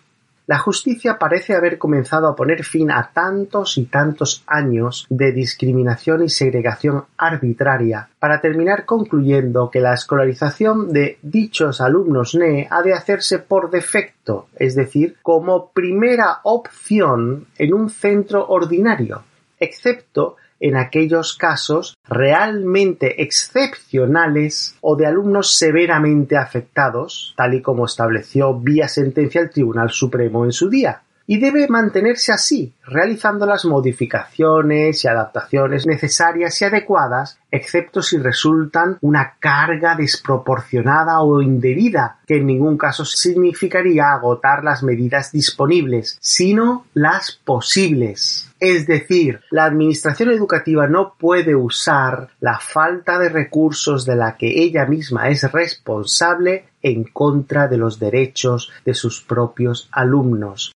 La 0.53 0.59
justicia 0.59 1.17
parece 1.19 1.55
haber 1.55 1.79
comenzado 1.79 2.29
a 2.29 2.37
poner 2.37 2.63
fin 2.63 2.91
a 2.91 3.11
tantos 3.15 3.79
y 3.79 3.87
tantos 3.87 4.45
años 4.47 5.07
de 5.09 5.33
discriminación 5.33 6.23
y 6.23 6.29
segregación 6.29 7.05
arbitraria, 7.17 8.11
para 8.19 8.43
terminar 8.43 8.85
concluyendo 8.85 9.71
que 9.71 9.81
la 9.81 9.95
escolarización 9.95 10.93
de 10.93 11.17
dichos 11.23 11.81
alumnos 11.81 12.35
NE 12.35 12.69
ha 12.71 12.83
de 12.83 12.93
hacerse 12.93 13.39
por 13.39 13.71
defecto, 13.71 14.49
es 14.57 14.75
decir, 14.75 15.17
como 15.23 15.71
primera 15.71 16.41
opción 16.43 17.47
en 17.57 17.73
un 17.73 17.89
centro 17.89 18.47
ordinario, 18.47 19.23
excepto 19.59 20.37
en 20.63 20.77
aquellos 20.77 21.37
casos 21.37 21.97
realmente 22.09 23.21
excepcionales 23.23 24.77
o 24.81 24.95
de 24.97 25.07
alumnos 25.07 25.59
severamente 25.59 26.37
afectados, 26.37 27.35
tal 27.37 27.55
y 27.55 27.63
como 27.63 27.85
estableció 27.85 28.55
vía 28.55 28.87
sentencia 28.87 29.41
el 29.41 29.51
Tribunal 29.51 29.91
Supremo 29.91 30.45
en 30.45 30.53
su 30.53 30.71
día 30.71 31.03
y 31.27 31.39
debe 31.39 31.69
mantenerse 31.69 32.33
así, 32.33 32.75
realizando 32.85 33.47
las 33.47 33.65
modificaciones 33.65 35.05
y 35.05 35.09
adaptaciones 35.09 35.87
necesarias 35.87 36.61
y 36.61 36.65
adecuadas, 36.65 37.39
excepto 37.51 38.03
si 38.03 38.19
resultan 38.19 38.99
una 39.01 39.37
carga 39.39 39.95
desproporcionada 39.95 41.21
o 41.21 41.41
indebida, 41.41 42.19
que 42.27 42.39
en 42.39 42.47
ningún 42.47 42.77
caso 42.77 43.05
significaría 43.05 44.13
agotar 44.13 44.65
las 44.65 44.83
medidas 44.83 45.33
disponibles, 45.33 46.19
sino 46.21 46.87
las 46.95 47.33
posibles. 47.33 48.49
Es 48.59 48.87
decir, 48.87 49.41
la 49.51 49.65
Administración 49.65 50.31
educativa 50.31 50.87
no 50.87 51.15
puede 51.19 51.55
usar 51.55 52.29
la 52.41 52.59
falta 52.61 53.19
de 53.19 53.29
recursos 53.29 54.05
de 54.05 54.17
la 54.17 54.37
que 54.37 54.63
ella 54.63 54.87
misma 54.87 55.29
es 55.29 55.51
responsable 55.51 56.67
en 56.81 57.05
contra 57.05 57.69
de 57.69 57.79
los 57.79 57.99
derechos 57.99 58.71
de 58.85 58.95
sus 58.95 59.21
propios 59.21 59.89
alumnos 59.91 60.73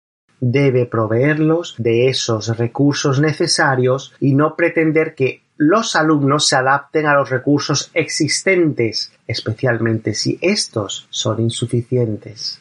debe 0.46 0.84
proveerlos 0.84 1.74
de 1.78 2.08
esos 2.08 2.58
recursos 2.58 3.18
necesarios 3.18 4.12
y 4.20 4.34
no 4.34 4.56
pretender 4.56 5.14
que 5.14 5.42
los 5.56 5.96
alumnos 5.96 6.46
se 6.48 6.56
adapten 6.56 7.06
a 7.06 7.14
los 7.14 7.30
recursos 7.30 7.90
existentes, 7.94 9.12
especialmente 9.26 10.12
si 10.12 10.38
estos 10.42 11.06
son 11.08 11.40
insuficientes. 11.40 12.60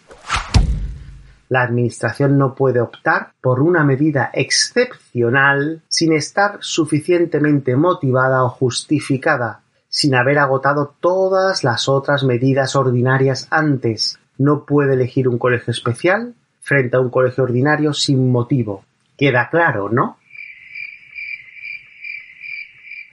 La 1.50 1.64
Administración 1.64 2.38
no 2.38 2.56
puede 2.56 2.80
optar 2.80 3.34
por 3.42 3.60
una 3.60 3.84
medida 3.84 4.32
excepcional 4.34 5.82
sin 5.90 6.14
estar 6.14 6.60
suficientemente 6.62 7.76
motivada 7.76 8.46
o 8.46 8.50
justificada, 8.50 9.62
sin 9.90 10.16
haber 10.16 10.40
agotado 10.40 10.96
todas 11.02 11.66
las 11.66 11.90
otras 11.90 12.24
medidas 12.24 12.78
ordinarias 12.78 13.48
antes, 13.52 14.18
no 14.38 14.66
puede 14.66 14.94
elegir 14.94 15.28
un 15.28 15.38
colegio 15.38 15.72
especial 15.72 16.34
frente 16.64 16.98
a 16.98 17.00
un 17.00 17.10
colegio 17.10 17.44
ordinario 17.44 17.94
sin 17.94 18.32
motivo. 18.32 18.84
Queda 19.18 19.50
claro, 19.50 19.90
¿no? 19.90 20.18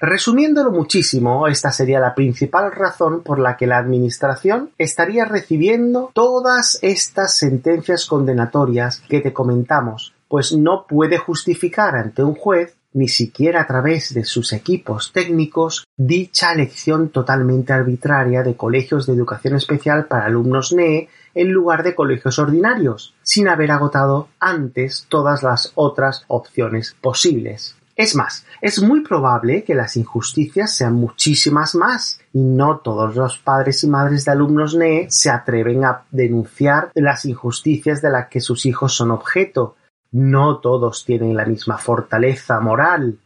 Resumiéndolo 0.00 0.70
muchísimo, 0.70 1.46
esta 1.46 1.70
sería 1.70 2.00
la 2.00 2.14
principal 2.14 2.72
razón 2.72 3.22
por 3.22 3.38
la 3.38 3.58
que 3.58 3.66
la 3.66 3.76
Administración 3.76 4.70
estaría 4.78 5.26
recibiendo 5.26 6.10
todas 6.14 6.78
estas 6.80 7.36
sentencias 7.36 8.06
condenatorias 8.06 9.02
que 9.10 9.20
te 9.20 9.34
comentamos, 9.34 10.14
pues 10.26 10.54
no 10.54 10.86
puede 10.88 11.18
justificar 11.18 11.96
ante 11.96 12.24
un 12.24 12.34
juez 12.34 12.76
ni 12.92 13.08
siquiera 13.08 13.60
a 13.60 13.66
través 13.66 14.14
de 14.14 14.24
sus 14.24 14.52
equipos 14.52 15.12
técnicos 15.12 15.84
dicha 15.96 16.52
elección 16.52 17.10
totalmente 17.10 17.72
arbitraria 17.72 18.42
de 18.42 18.56
colegios 18.56 19.06
de 19.06 19.12
educación 19.12 19.54
especial 19.56 20.06
para 20.06 20.24
alumnos 20.24 20.72
NEE 20.72 21.08
en 21.34 21.50
lugar 21.52 21.82
de 21.82 21.94
colegios 21.94 22.38
ordinarios, 22.38 23.14
sin 23.22 23.48
haber 23.48 23.70
agotado 23.70 24.28
antes 24.38 25.06
todas 25.08 25.42
las 25.42 25.72
otras 25.74 26.24
opciones 26.28 26.96
posibles. 27.00 27.76
Es 27.96 28.16
más, 28.16 28.46
es 28.62 28.82
muy 28.82 29.02
probable 29.02 29.62
que 29.62 29.74
las 29.74 29.96
injusticias 29.98 30.74
sean 30.74 30.94
muchísimas 30.94 31.74
más 31.74 32.18
y 32.32 32.40
no 32.40 32.78
todos 32.78 33.14
los 33.14 33.38
padres 33.38 33.84
y 33.84 33.88
madres 33.88 34.24
de 34.24 34.32
alumnos 34.32 34.74
NEE 34.74 35.10
se 35.10 35.28
atreven 35.28 35.84
a 35.84 36.04
denunciar 36.10 36.92
las 36.94 37.26
injusticias 37.26 38.00
de 38.00 38.10
las 38.10 38.28
que 38.28 38.40
sus 38.40 38.64
hijos 38.64 38.94
son 38.94 39.10
objeto. 39.10 39.76
No 40.12 40.60
todos 40.60 41.04
tienen 41.04 41.36
la 41.36 41.44
misma 41.44 41.76
fortaleza 41.76 42.58
moral, 42.60 43.18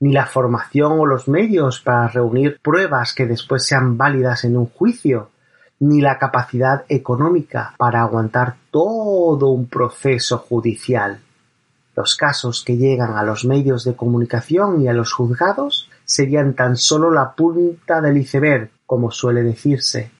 ni 0.00 0.12
la 0.12 0.26
formación 0.26 1.00
o 1.00 1.06
los 1.06 1.26
medios 1.26 1.80
para 1.80 2.08
reunir 2.08 2.60
pruebas 2.62 3.14
que 3.14 3.26
después 3.26 3.64
sean 3.64 3.96
válidas 3.96 4.44
en 4.44 4.56
un 4.56 4.66
juicio, 4.66 5.30
ni 5.80 6.00
la 6.00 6.18
capacidad 6.18 6.84
económica 6.88 7.74
para 7.76 8.02
aguantar 8.02 8.56
todo 8.70 9.48
un 9.48 9.66
proceso 9.66 10.38
judicial. 10.38 11.20
Los 11.96 12.16
casos 12.16 12.62
que 12.64 12.76
llegan 12.76 13.16
a 13.16 13.22
los 13.22 13.44
medios 13.44 13.84
de 13.84 13.96
comunicación 13.96 14.80
y 14.80 14.88
a 14.88 14.92
los 14.92 15.12
juzgados 15.12 15.88
serían 16.04 16.54
tan 16.54 16.76
solo 16.76 17.10
la 17.10 17.32
punta 17.32 18.00
del 18.00 18.18
iceberg, 18.18 18.70
como 18.86 19.10
suele 19.10 19.42
decirse. 19.42 20.10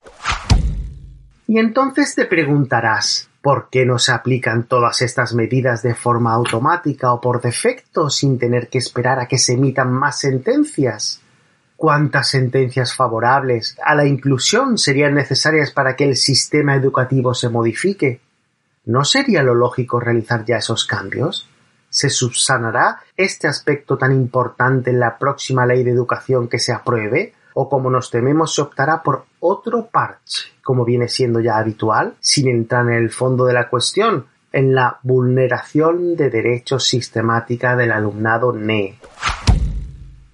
Y 1.46 1.58
entonces 1.58 2.14
te 2.14 2.26
preguntarás, 2.26 3.28
¿por 3.40 3.68
qué 3.70 3.86
no 3.86 3.98
se 3.98 4.12
aplican 4.12 4.64
todas 4.64 5.00
estas 5.02 5.34
medidas 5.34 5.82
de 5.82 5.94
forma 5.94 6.34
automática 6.34 7.12
o 7.12 7.20
por 7.20 7.40
defecto 7.40 8.10
sin 8.10 8.38
tener 8.38 8.68
que 8.68 8.78
esperar 8.78 9.18
a 9.18 9.26
que 9.26 9.38
se 9.38 9.54
emitan 9.54 9.90
más 9.90 10.18
sentencias? 10.18 11.22
¿Cuántas 11.78 12.30
sentencias 12.30 12.92
favorables 12.92 13.78
a 13.84 13.94
la 13.94 14.04
inclusión 14.04 14.78
serían 14.78 15.14
necesarias 15.14 15.70
para 15.70 15.94
que 15.94 16.06
el 16.06 16.16
sistema 16.16 16.74
educativo 16.74 17.34
se 17.34 17.50
modifique? 17.50 18.20
¿No 18.86 19.04
sería 19.04 19.44
lo 19.44 19.54
lógico 19.54 20.00
realizar 20.00 20.44
ya 20.44 20.56
esos 20.56 20.84
cambios? 20.84 21.48
¿Se 21.88 22.10
subsanará 22.10 22.98
este 23.16 23.46
aspecto 23.46 23.96
tan 23.96 24.10
importante 24.10 24.90
en 24.90 24.98
la 24.98 25.18
próxima 25.18 25.66
ley 25.66 25.84
de 25.84 25.92
educación 25.92 26.48
que 26.48 26.58
se 26.58 26.72
apruebe? 26.72 27.34
¿O 27.54 27.68
como 27.68 27.90
nos 27.90 28.10
tememos 28.10 28.52
se 28.52 28.62
optará 28.62 29.00
por 29.00 29.26
otro 29.38 29.86
parche, 29.86 30.48
como 30.64 30.84
viene 30.84 31.06
siendo 31.06 31.38
ya 31.38 31.58
habitual, 31.58 32.16
sin 32.18 32.48
entrar 32.48 32.88
en 32.88 32.94
el 32.94 33.10
fondo 33.10 33.44
de 33.44 33.52
la 33.52 33.68
cuestión, 33.68 34.26
en 34.50 34.74
la 34.74 34.98
vulneración 35.04 36.16
de 36.16 36.28
derechos 36.28 36.88
sistemática 36.88 37.76
del 37.76 37.92
alumnado 37.92 38.52
NE? 38.52 38.98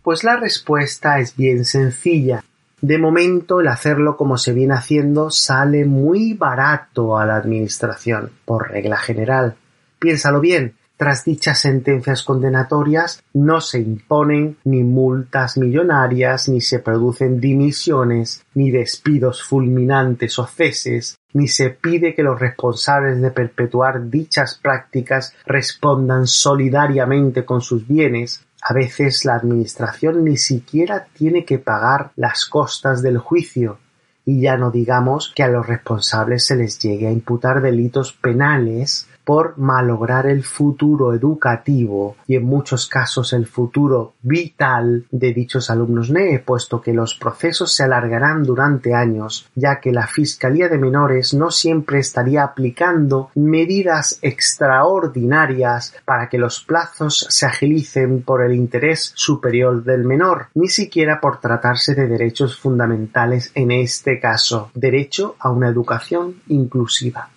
Pues 0.04 0.23
la 0.23 0.37
respuesta 0.37 1.18
es 1.18 1.34
bien 1.34 1.64
sencilla. 1.64 2.44
De 2.82 2.99
momento 2.99 3.61
el 3.61 3.68
hacerlo 3.68 4.18
como 4.18 4.37
se 4.37 4.52
viene 4.52 4.75
haciendo 4.75 5.30
sale 5.30 5.87
muy 5.87 6.34
barato 6.34 7.16
a 7.16 7.25
la 7.25 7.37
administración, 7.37 8.30
por 8.44 8.70
regla 8.70 8.99
general. 8.99 9.56
Piénsalo 9.99 10.40
bien, 10.40 10.75
tras 10.99 11.25
dichas 11.25 11.58
sentencias 11.58 12.23
condenatorias 12.23 13.23
no 13.32 13.62
se 13.62 13.80
imponen 13.80 14.58
ni 14.64 14.84
multas 14.84 15.56
millonarias, 15.56 16.50
ni 16.50 16.61
se 16.61 16.80
producen 16.80 17.40
dimisiones, 17.40 18.44
ni 18.52 18.70
despidos 18.70 19.42
fulminantes 19.42 20.38
o 20.38 20.46
ceses, 20.46 21.18
ni 21.32 21.49
se 21.49 21.70
pide 21.70 22.14
que 22.14 22.23
los 22.23 22.38
responsables 22.38 23.23
de 23.23 23.30
perpetuar 23.30 24.11
dichas 24.11 24.61
prácticas 24.62 25.34
respondan 25.46 26.26
solidariamente 26.26 27.46
con 27.46 27.62
sus 27.62 27.88
bienes. 27.88 28.44
A 28.66 28.73
veces 28.73 29.26
la 29.26 29.34
Administración 29.34 30.25
ni 30.25 30.38
siquiera 30.38 31.06
tiene 31.12 31.45
que 31.45 31.58
pagar 31.58 32.12
las 32.17 32.47
costas 32.47 33.02
del 33.02 33.19
juicio, 33.19 33.76
y 34.25 34.41
ya 34.41 34.56
no 34.56 34.71
digamos 34.71 35.34
que 35.36 35.43
a 35.43 35.49
los 35.49 35.67
responsables 35.67 36.47
se 36.47 36.56
les 36.56 36.78
llegue 36.78 37.06
a 37.06 37.12
imputar 37.12 37.60
delitos 37.60 38.15
penales 38.15 39.06
por 39.25 39.58
malograr 39.58 40.26
el 40.26 40.45
futuro 40.45 41.15
educativo 41.15 42.17
y 42.26 42.37
en 42.37 42.45
muchos 42.45 42.87
casos 42.87 43.32
el 43.32 43.47
futuro 43.47 44.15
vital 44.23 45.06
de 45.10 45.32
dichos 45.32 45.71
alumnos 45.71 46.10
NEE, 46.10 46.39
puesto 46.41 46.80
que 46.80 46.93
los 46.93 47.15
procesos 47.15 47.75
se 47.75 47.84
alargarán 47.84 48.43
durante 48.45 48.95
años, 48.95 49.49
ya 49.54 49.80
que 49.80 49.93
la 49.93 50.06
Fiscalía 50.06 50.69
de 50.69 50.78
Menores 50.78 51.34
no 51.34 51.50
siempre 51.50 51.99
estaría 51.99 52.45
aplicando 52.45 53.30
medidas 53.34 54.19
extraordinarias 54.23 55.95
para 56.04 56.28
que 56.28 56.39
los 56.39 56.63
plazos 56.63 57.26
se 57.28 57.47
agilicen 57.47 58.23
por 58.23 58.43
el 58.43 58.54
interés 58.54 59.13
superior 59.15 59.82
del 59.82 60.04
menor, 60.04 60.49
ni 60.54 60.69
siquiera 60.69 61.21
por 61.21 61.41
tratarse 61.41 61.95
de 61.95 62.06
derechos 62.06 62.58
fundamentales 62.58 63.50
en 63.54 63.71
este 63.71 64.21
caso, 64.21 64.71
derecho 64.75 65.37
a 65.39 65.50
una 65.50 65.69
educación 65.69 66.37
inclusiva. 66.49 67.33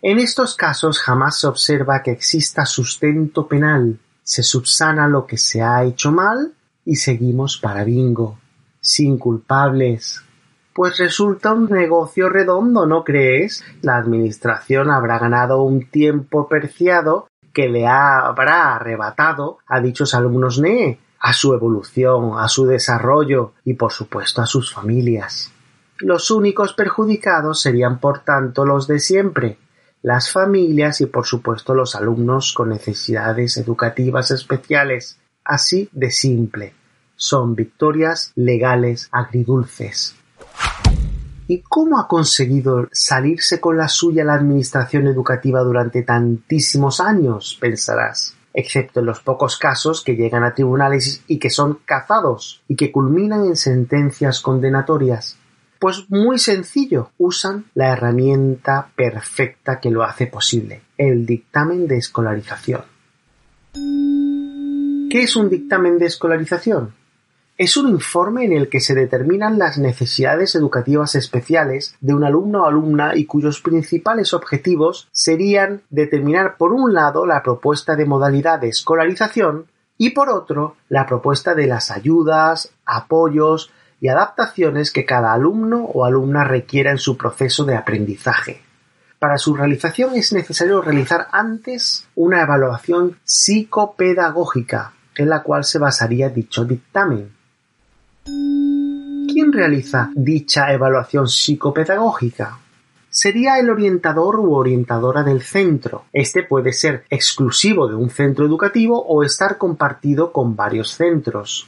En 0.00 0.20
estos 0.20 0.54
casos 0.54 1.00
jamás 1.00 1.40
se 1.40 1.48
observa 1.48 2.02
que 2.02 2.12
exista 2.12 2.64
sustento 2.66 3.48
penal, 3.48 3.98
se 4.22 4.44
subsana 4.44 5.08
lo 5.08 5.26
que 5.26 5.36
se 5.36 5.60
ha 5.60 5.82
hecho 5.82 6.12
mal 6.12 6.52
y 6.84 6.96
seguimos 6.96 7.58
para 7.58 7.82
bingo, 7.82 8.38
sin 8.80 9.18
culpables. 9.18 10.22
Pues 10.72 10.98
resulta 10.98 11.52
un 11.52 11.68
negocio 11.68 12.28
redondo, 12.28 12.86
¿no 12.86 13.02
crees? 13.02 13.64
La 13.82 13.96
administración 13.96 14.90
habrá 14.90 15.18
ganado 15.18 15.62
un 15.62 15.90
tiempo 15.90 16.46
preciado 16.46 17.26
que 17.52 17.68
le 17.68 17.88
habrá 17.88 18.76
arrebatado 18.76 19.58
a 19.66 19.80
dichos 19.80 20.14
alumnos 20.14 20.60
NEE, 20.60 21.00
a 21.18 21.32
su 21.32 21.54
evolución, 21.54 22.38
a 22.38 22.48
su 22.48 22.66
desarrollo 22.66 23.54
y 23.64 23.74
por 23.74 23.92
supuesto 23.92 24.42
a 24.42 24.46
sus 24.46 24.72
familias. 24.72 25.52
Los 25.98 26.30
únicos 26.30 26.74
perjudicados 26.74 27.60
serían 27.60 27.98
por 27.98 28.20
tanto 28.20 28.64
los 28.64 28.86
de 28.86 29.00
siempre, 29.00 29.58
las 30.08 30.32
familias 30.32 31.02
y 31.02 31.06
por 31.06 31.26
supuesto 31.26 31.74
los 31.74 31.94
alumnos 31.94 32.54
con 32.54 32.70
necesidades 32.70 33.58
educativas 33.58 34.30
especiales. 34.30 35.18
Así 35.44 35.90
de 35.92 36.10
simple. 36.10 36.72
Son 37.14 37.54
victorias 37.54 38.32
legales 38.34 39.10
agridulces. 39.12 40.14
¿Y 41.46 41.60
cómo 41.60 42.00
ha 42.00 42.08
conseguido 42.08 42.88
salirse 42.90 43.60
con 43.60 43.76
la 43.76 43.86
suya 43.88 44.24
la 44.24 44.32
administración 44.32 45.08
educativa 45.08 45.60
durante 45.60 46.02
tantísimos 46.04 47.00
años? 47.00 47.58
pensarás, 47.60 48.34
excepto 48.54 49.00
en 49.00 49.06
los 49.06 49.20
pocos 49.20 49.58
casos 49.58 50.02
que 50.02 50.16
llegan 50.16 50.42
a 50.42 50.54
tribunales 50.54 51.22
y 51.26 51.38
que 51.38 51.50
son 51.50 51.80
cazados 51.84 52.62
y 52.66 52.76
que 52.76 52.90
culminan 52.90 53.44
en 53.44 53.56
sentencias 53.56 54.40
condenatorias. 54.40 55.36
Pues 55.78 56.06
muy 56.08 56.40
sencillo, 56.40 57.10
usan 57.18 57.66
la 57.74 57.92
herramienta 57.92 58.90
perfecta 58.96 59.78
que 59.78 59.90
lo 59.90 60.02
hace 60.02 60.26
posible, 60.26 60.82
el 60.96 61.24
dictamen 61.24 61.86
de 61.86 61.98
escolarización. 61.98 62.82
¿Qué 63.74 65.22
es 65.22 65.36
un 65.36 65.48
dictamen 65.48 65.98
de 65.98 66.06
escolarización? 66.06 66.94
Es 67.56 67.76
un 67.76 67.88
informe 67.88 68.44
en 68.44 68.52
el 68.52 68.68
que 68.68 68.80
se 68.80 68.94
determinan 68.94 69.58
las 69.58 69.78
necesidades 69.78 70.56
educativas 70.56 71.14
especiales 71.14 71.96
de 72.00 72.14
un 72.14 72.24
alumno 72.24 72.64
o 72.64 72.66
alumna 72.66 73.16
y 73.16 73.26
cuyos 73.26 73.60
principales 73.60 74.34
objetivos 74.34 75.08
serían 75.12 75.82
determinar 75.90 76.56
por 76.56 76.72
un 76.72 76.92
lado 76.92 77.24
la 77.24 77.42
propuesta 77.42 77.94
de 77.94 78.04
modalidad 78.04 78.60
de 78.60 78.68
escolarización 78.68 79.66
y 79.96 80.10
por 80.10 80.28
otro 80.28 80.76
la 80.88 81.06
propuesta 81.06 81.54
de 81.54 81.66
las 81.66 81.90
ayudas, 81.90 82.72
apoyos, 82.84 83.72
y 84.00 84.08
adaptaciones 84.08 84.92
que 84.92 85.04
cada 85.04 85.32
alumno 85.32 85.84
o 85.84 86.04
alumna 86.04 86.44
requiera 86.44 86.90
en 86.90 86.98
su 86.98 87.16
proceso 87.16 87.64
de 87.64 87.76
aprendizaje. 87.76 88.62
Para 89.18 89.36
su 89.36 89.56
realización 89.56 90.14
es 90.14 90.32
necesario 90.32 90.80
realizar 90.80 91.26
antes 91.32 92.06
una 92.14 92.42
evaluación 92.42 93.18
psicopedagógica, 93.24 94.92
en 95.16 95.28
la 95.28 95.42
cual 95.42 95.64
se 95.64 95.80
basaría 95.80 96.28
dicho 96.28 96.64
dictamen. 96.64 97.32
¿Quién 98.24 99.52
realiza 99.52 100.10
dicha 100.14 100.72
evaluación 100.72 101.26
psicopedagógica? 101.26 102.58
Sería 103.10 103.58
el 103.58 103.70
orientador 103.70 104.38
u 104.38 104.54
orientadora 104.54 105.24
del 105.24 105.42
centro. 105.42 106.04
Este 106.12 106.44
puede 106.44 106.72
ser 106.72 107.04
exclusivo 107.10 107.88
de 107.88 107.96
un 107.96 108.10
centro 108.10 108.46
educativo 108.46 109.02
o 109.04 109.24
estar 109.24 109.58
compartido 109.58 110.30
con 110.30 110.54
varios 110.54 110.92
centros. 110.92 111.66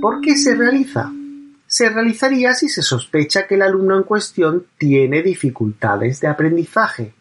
¿Por 0.00 0.20
qué 0.20 0.36
se 0.36 0.54
realiza? 0.54 1.12
se 1.68 1.90
realizaría 1.90 2.54
si 2.54 2.68
se 2.70 2.82
sospecha 2.82 3.46
que 3.46 3.54
el 3.54 3.62
alumno 3.62 3.94
en 3.94 4.02
cuestión 4.02 4.64
tiene 4.78 5.22
dificultades 5.22 6.18
de 6.20 6.26
aprendizaje. 6.26 7.12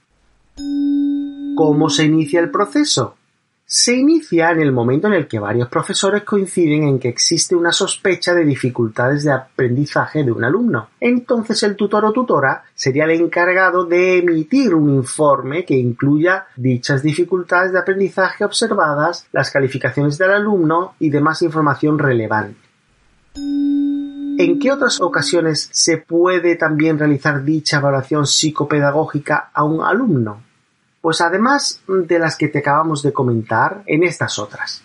¿Cómo 1.55 1.89
se 1.89 2.05
inicia 2.05 2.39
el 2.39 2.49
proceso? 2.49 3.15
Se 3.65 3.93
inicia 3.93 4.51
en 4.51 4.61
el 4.61 4.71
momento 4.71 5.07
en 5.07 5.13
el 5.13 5.27
que 5.27 5.39
varios 5.39 5.67
profesores 5.67 6.23
coinciden 6.23 6.83
en 6.83 6.99
que 6.99 7.09
existe 7.09 7.53
una 7.53 7.73
sospecha 7.73 8.33
de 8.33 8.45
dificultades 8.45 9.25
de 9.25 9.33
aprendizaje 9.33 10.23
de 10.23 10.31
un 10.31 10.45
alumno. 10.45 10.91
Entonces 11.01 11.61
el 11.63 11.75
tutor 11.75 12.05
o 12.05 12.13
tutora 12.13 12.63
sería 12.73 13.03
el 13.03 13.11
encargado 13.11 13.83
de 13.83 14.19
emitir 14.19 14.73
un 14.73 14.89
informe 14.91 15.65
que 15.65 15.75
incluya 15.75 16.45
dichas 16.55 17.03
dificultades 17.03 17.73
de 17.73 17.79
aprendizaje 17.79 18.45
observadas, 18.45 19.27
las 19.33 19.51
calificaciones 19.51 20.17
del 20.17 20.31
alumno 20.31 20.95
y 20.99 21.09
demás 21.09 21.41
información 21.41 21.99
relevante. 21.99 22.66
¿En 24.39 24.59
qué 24.59 24.71
otras 24.71 25.01
ocasiones 25.01 25.67
se 25.71 25.97
puede 25.97 26.55
también 26.55 26.99
realizar 26.99 27.43
dicha 27.43 27.77
evaluación 27.77 28.27
psicopedagógica 28.27 29.49
a 29.51 29.63
un 29.63 29.83
alumno? 29.83 30.43
Pues 31.01 31.21
además 31.21 31.81
de 31.87 32.19
las 32.19 32.37
que 32.37 32.47
te 32.47 32.59
acabamos 32.59 33.01
de 33.01 33.13
comentar, 33.13 33.81
en 33.87 34.03
estas 34.03 34.37
otras. 34.37 34.83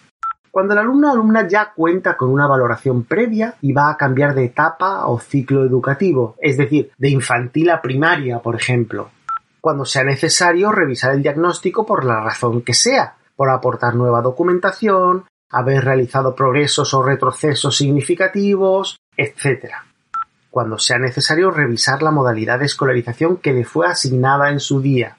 Cuando 0.50 0.74
el 0.74 0.80
alumno 0.80 1.08
o 1.08 1.12
alumna 1.12 1.48
ya 1.48 1.72
cuenta 1.74 2.16
con 2.16 2.30
una 2.30 2.46
valoración 2.46 3.04
previa 3.04 3.54
y 3.60 3.72
va 3.72 3.90
a 3.90 3.96
cambiar 3.96 4.34
de 4.34 4.44
etapa 4.44 5.06
o 5.06 5.18
ciclo 5.18 5.64
educativo, 5.64 6.34
es 6.40 6.56
decir, 6.56 6.90
de 6.98 7.08
infantil 7.10 7.70
a 7.70 7.80
primaria, 7.80 8.38
por 8.40 8.54
ejemplo. 8.54 9.10
Cuando 9.60 9.84
sea 9.84 10.04
necesario 10.04 10.72
revisar 10.72 11.14
el 11.14 11.22
diagnóstico 11.22 11.86
por 11.86 12.04
la 12.04 12.20
razón 12.20 12.62
que 12.62 12.74
sea, 12.74 13.16
por 13.36 13.48
aportar 13.48 13.94
nueva 13.94 14.20
documentación, 14.20 15.24
haber 15.52 15.84
realizado 15.84 16.34
progresos 16.34 16.92
o 16.94 17.02
retrocesos 17.02 17.76
significativos, 17.76 18.96
etc. 19.16 19.70
Cuando 20.50 20.78
sea 20.78 20.98
necesario 20.98 21.50
revisar 21.50 22.02
la 22.02 22.10
modalidad 22.10 22.58
de 22.58 22.66
escolarización 22.66 23.36
que 23.36 23.52
le 23.52 23.64
fue 23.64 23.86
asignada 23.86 24.50
en 24.50 24.60
su 24.60 24.80
día, 24.80 25.18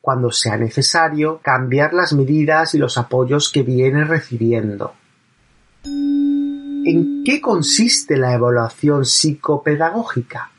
cuando 0.00 0.30
sea 0.30 0.56
necesario 0.56 1.40
cambiar 1.42 1.92
las 1.92 2.12
medidas 2.12 2.74
y 2.74 2.78
los 2.78 2.96
apoyos 2.96 3.50
que 3.50 3.64
viene 3.64 4.04
recibiendo. 4.04 4.94
¿En 5.84 7.24
qué 7.24 7.40
consiste 7.40 8.16
la 8.16 8.32
evaluación 8.32 9.04
psicopedagógica? 9.04 10.52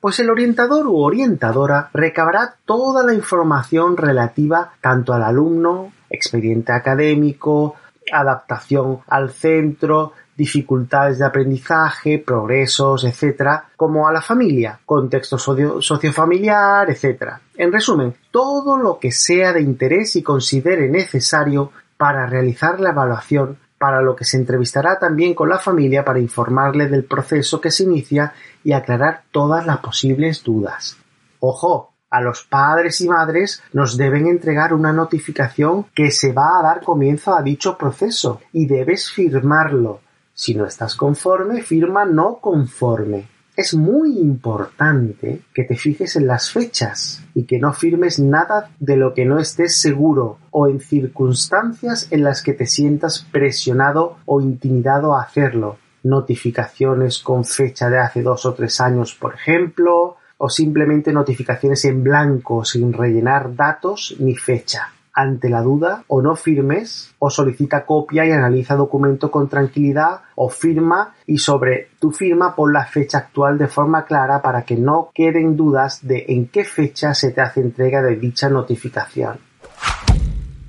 Pues 0.00 0.20
el 0.20 0.30
orientador 0.30 0.86
u 0.86 0.98
orientadora 0.98 1.90
recabará 1.92 2.56
toda 2.64 3.02
la 3.02 3.14
información 3.14 3.96
relativa 3.96 4.74
tanto 4.80 5.12
al 5.12 5.24
alumno, 5.24 5.92
expediente 6.08 6.72
académico, 6.72 7.74
adaptación 8.12 9.00
al 9.08 9.30
centro, 9.30 10.12
dificultades 10.36 11.18
de 11.18 11.24
aprendizaje, 11.24 12.18
progresos, 12.18 13.04
etcétera, 13.04 13.68
como 13.76 14.08
a 14.08 14.12
la 14.12 14.20
familia, 14.20 14.80
contexto 14.84 15.38
sociofamiliar, 15.38 16.90
etcétera. 16.90 17.40
En 17.56 17.72
resumen, 17.72 18.14
todo 18.30 18.76
lo 18.76 18.98
que 18.98 19.12
sea 19.12 19.52
de 19.52 19.62
interés 19.62 20.16
y 20.16 20.22
considere 20.22 20.88
necesario 20.88 21.70
para 21.96 22.26
realizar 22.26 22.80
la 22.80 22.90
evaluación, 22.90 23.58
para 23.78 24.02
lo 24.02 24.16
que 24.16 24.24
se 24.24 24.36
entrevistará 24.36 24.98
también 24.98 25.34
con 25.34 25.48
la 25.48 25.58
familia 25.58 26.04
para 26.04 26.18
informarle 26.18 26.88
del 26.88 27.04
proceso 27.04 27.60
que 27.60 27.70
se 27.70 27.84
inicia 27.84 28.32
y 28.64 28.72
aclarar 28.72 29.22
todas 29.30 29.66
las 29.66 29.78
posibles 29.78 30.42
dudas. 30.42 30.96
Ojo, 31.40 31.93
a 32.14 32.20
los 32.20 32.44
padres 32.44 33.00
y 33.00 33.08
madres 33.08 33.60
nos 33.72 33.96
deben 33.96 34.28
entregar 34.28 34.72
una 34.72 34.92
notificación 34.92 35.86
que 35.94 36.12
se 36.12 36.32
va 36.32 36.60
a 36.60 36.62
dar 36.62 36.82
comienzo 36.82 37.34
a 37.34 37.42
dicho 37.42 37.76
proceso 37.76 38.40
y 38.52 38.66
debes 38.66 39.10
firmarlo 39.10 40.00
si 40.32 40.54
no 40.54 40.64
estás 40.64 40.94
conforme, 40.94 41.62
firma 41.62 42.04
no 42.04 42.38
conforme. 42.40 43.26
Es 43.56 43.74
muy 43.74 44.18
importante 44.18 45.42
que 45.52 45.64
te 45.64 45.76
fijes 45.76 46.16
en 46.16 46.26
las 46.26 46.50
fechas 46.50 47.22
y 47.34 47.44
que 47.44 47.58
no 47.58 47.72
firmes 47.72 48.18
nada 48.18 48.70
de 48.80 48.96
lo 48.96 49.14
que 49.14 49.24
no 49.24 49.38
estés 49.38 49.76
seguro 49.76 50.38
o 50.50 50.66
en 50.68 50.80
circunstancias 50.80 52.08
en 52.10 52.24
las 52.24 52.42
que 52.42 52.52
te 52.52 52.66
sientas 52.66 53.26
presionado 53.30 54.18
o 54.26 54.40
intimidado 54.40 55.16
a 55.16 55.22
hacerlo. 55.22 55.78
Notificaciones 56.02 57.20
con 57.20 57.44
fecha 57.44 57.88
de 57.90 57.98
hace 57.98 58.22
dos 58.22 58.44
o 58.44 58.54
tres 58.54 58.80
años, 58.80 59.14
por 59.14 59.34
ejemplo, 59.34 60.16
o 60.38 60.48
simplemente 60.48 61.12
notificaciones 61.12 61.84
en 61.84 62.02
blanco 62.02 62.64
sin 62.64 62.92
rellenar 62.92 63.54
datos 63.54 64.16
ni 64.18 64.34
fecha 64.34 64.94
ante 65.14 65.48
la 65.48 65.62
duda 65.62 66.04
o 66.08 66.20
no 66.20 66.34
firmes 66.34 67.14
o 67.20 67.30
solicita 67.30 67.86
copia 67.86 68.26
y 68.26 68.32
analiza 68.32 68.74
documento 68.74 69.30
con 69.30 69.48
tranquilidad 69.48 70.22
o 70.34 70.48
firma 70.48 71.14
y 71.26 71.38
sobre 71.38 71.90
tu 72.00 72.10
firma 72.10 72.56
pon 72.56 72.72
la 72.72 72.84
fecha 72.84 73.18
actual 73.18 73.56
de 73.56 73.68
forma 73.68 74.04
clara 74.04 74.42
para 74.42 74.62
que 74.62 74.76
no 74.76 75.10
queden 75.14 75.56
dudas 75.56 76.06
de 76.06 76.26
en 76.28 76.48
qué 76.48 76.64
fecha 76.64 77.14
se 77.14 77.30
te 77.30 77.40
hace 77.40 77.60
entrega 77.60 78.02
de 78.02 78.16
dicha 78.16 78.48
notificación. 78.48 79.38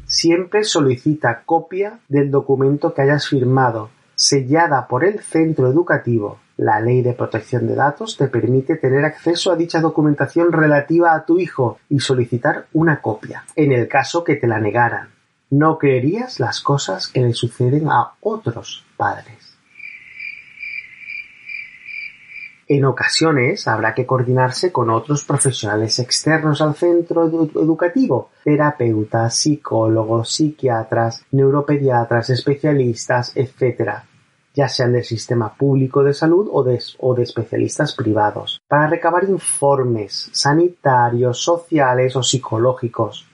Siempre 0.06 0.63
solicita 0.63 1.41
copia 1.43 1.99
del 2.08 2.30
documento 2.30 2.93
que 2.93 3.01
hayas 3.01 3.28
firmado, 3.28 3.89
sellada 4.13 4.88
por 4.88 5.04
el 5.04 5.19
centro 5.19 5.67
educativo 5.67 6.38
la 6.58 6.80
Ley 6.80 7.02
de 7.02 7.13
Protección 7.13 7.68
de 7.68 7.76
Datos 7.76 8.18
te 8.18 8.28
permite 8.28 8.78
tener 8.78 9.04
acceso 9.04 9.52
a 9.52 9.56
dicha 9.56 9.82
documentación 9.82 10.52
relativa 10.52 11.13
a 11.13 11.26
tu 11.26 11.39
hijo 11.39 11.80
y 11.89 12.00
solicitar 12.00 12.68
una 12.74 13.02
copia, 13.02 13.44
en 13.56 13.72
el 13.72 13.88
caso 13.88 14.24
que 14.24 14.36
te 14.36 14.48
la 14.48 14.60
negaran. 14.60 15.10
No 15.50 15.78
creerías 15.78 16.39
las 16.39 16.62
cosas 16.62 17.08
que 17.08 17.22
le 17.22 17.34
suceden 17.34 17.89
a 17.89 18.13
otros 18.22 18.86
padres. 18.98 19.56
En 22.68 22.84
ocasiones 22.86 23.68
habrá 23.68 23.94
que 23.94 24.08
coordinarse 24.08 24.72
con 24.72 24.89
otros 24.89 25.24
profesionales 25.24 26.00
externos 26.00 26.62
al 26.62 26.74
centro 26.74 27.28
educativo, 27.28 28.32
terapeutas, 28.44 29.36
psicólogos, 29.36 30.34
psiquiatras, 30.34 31.24
neuropediatras, 31.32 32.32
especialistas, 32.32 33.34
etc., 33.36 34.06
ya 34.56 34.70
sean 34.70 34.94
del 34.94 35.04
sistema 35.04 35.54
público 35.54 36.04
de 36.04 36.13
salud 36.13 36.48
o 36.52 36.63
de, 36.63 36.82
o 37.00 37.13
de 37.13 37.24
especialistas 37.24 37.94
privados, 37.94 38.62
para 38.68 38.88
recabar 38.88 39.26
informes 39.26 40.30
sanitarios, 40.32 41.39
sociales 41.39 42.15
o 42.15 42.24
psicológicos. 42.24 43.28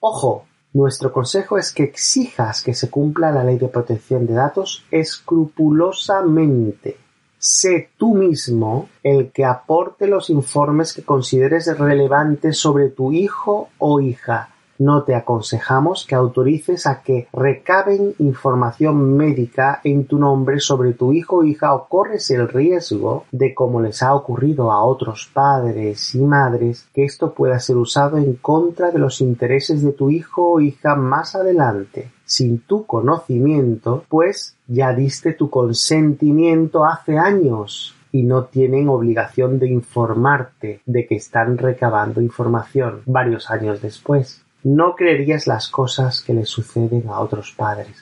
Ojo, 0.00 0.46
nuestro 0.72 1.12
consejo 1.12 1.58
es 1.58 1.72
que 1.72 1.82
exijas 1.82 2.62
que 2.62 2.74
se 2.74 2.88
cumpla 2.88 3.32
la 3.32 3.44
ley 3.44 3.58
de 3.58 3.68
protección 3.68 4.26
de 4.26 4.34
datos 4.34 4.84
escrupulosamente. 4.90 6.96
Sé 7.38 7.90
tú 7.98 8.14
mismo 8.14 8.88
el 9.02 9.32
que 9.32 9.44
aporte 9.44 10.06
los 10.06 10.30
informes 10.30 10.92
que 10.92 11.02
consideres 11.02 11.76
relevantes 11.76 12.56
sobre 12.56 12.88
tu 12.88 13.12
hijo 13.12 13.70
o 13.78 14.00
hija 14.00 14.51
no 14.82 15.04
te 15.04 15.14
aconsejamos 15.14 16.06
que 16.06 16.14
autorices 16.14 16.86
a 16.86 17.02
que 17.02 17.28
recaben 17.32 18.14
información 18.18 19.16
médica 19.16 19.80
en 19.84 20.06
tu 20.06 20.18
nombre 20.18 20.58
sobre 20.60 20.92
tu 20.92 21.12
hijo 21.12 21.38
o 21.38 21.44
hija 21.44 21.74
o 21.74 21.86
corres 21.88 22.30
el 22.30 22.48
riesgo 22.48 23.24
de, 23.30 23.54
como 23.54 23.80
les 23.80 24.02
ha 24.02 24.14
ocurrido 24.14 24.72
a 24.72 24.82
otros 24.84 25.30
padres 25.32 26.14
y 26.14 26.20
madres, 26.22 26.88
que 26.92 27.04
esto 27.04 27.32
pueda 27.32 27.58
ser 27.60 27.76
usado 27.76 28.18
en 28.18 28.34
contra 28.34 28.90
de 28.90 28.98
los 28.98 29.20
intereses 29.20 29.82
de 29.82 29.92
tu 29.92 30.10
hijo 30.10 30.52
o 30.52 30.60
hija 30.60 30.96
más 30.96 31.34
adelante 31.34 32.10
sin 32.24 32.60
tu 32.60 32.86
conocimiento, 32.86 34.04
pues 34.08 34.56
ya 34.66 34.94
diste 34.94 35.34
tu 35.34 35.50
consentimiento 35.50 36.86
hace 36.86 37.18
años 37.18 37.94
y 38.10 38.22
no 38.22 38.44
tienen 38.44 38.88
obligación 38.88 39.58
de 39.58 39.68
informarte 39.68 40.80
de 40.86 41.06
que 41.06 41.16
están 41.16 41.58
recabando 41.58 42.20
información 42.20 43.02
varios 43.06 43.50
años 43.50 43.82
después. 43.82 44.42
No 44.64 44.94
creerías 44.94 45.46
las 45.46 45.68
cosas 45.68 46.22
que 46.22 46.34
le 46.34 46.44
suceden 46.44 47.04
a 47.08 47.20
otros 47.20 47.52
padres. 47.52 47.96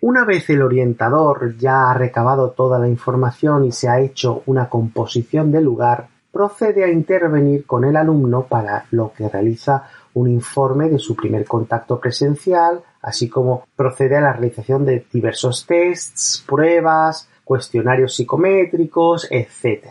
Una 0.00 0.26
vez 0.26 0.50
el 0.50 0.60
orientador 0.60 1.56
ya 1.56 1.90
ha 1.90 1.94
recabado 1.94 2.50
toda 2.50 2.78
la 2.78 2.88
información 2.88 3.64
y 3.64 3.72
se 3.72 3.88
ha 3.88 4.00
hecho 4.00 4.42
una 4.44 4.68
composición 4.68 5.50
del 5.50 5.64
lugar, 5.64 6.08
procede 6.30 6.84
a 6.84 6.90
intervenir 6.90 7.64
con 7.64 7.84
el 7.84 7.96
alumno 7.96 8.44
para 8.44 8.84
lo 8.90 9.12
que 9.16 9.30
realiza 9.30 9.88
un 10.12 10.28
informe 10.28 10.90
de 10.90 10.98
su 10.98 11.16
primer 11.16 11.46
contacto 11.46 11.98
presencial, 11.98 12.82
así 13.00 13.30
como 13.30 13.66
procede 13.76 14.18
a 14.18 14.20
la 14.20 14.32
realización 14.34 14.84
de 14.84 15.06
diversos 15.10 15.64
tests, 15.64 16.44
pruebas, 16.46 17.28
cuestionarios 17.42 18.14
psicométricos, 18.14 19.26
etc. 19.30 19.86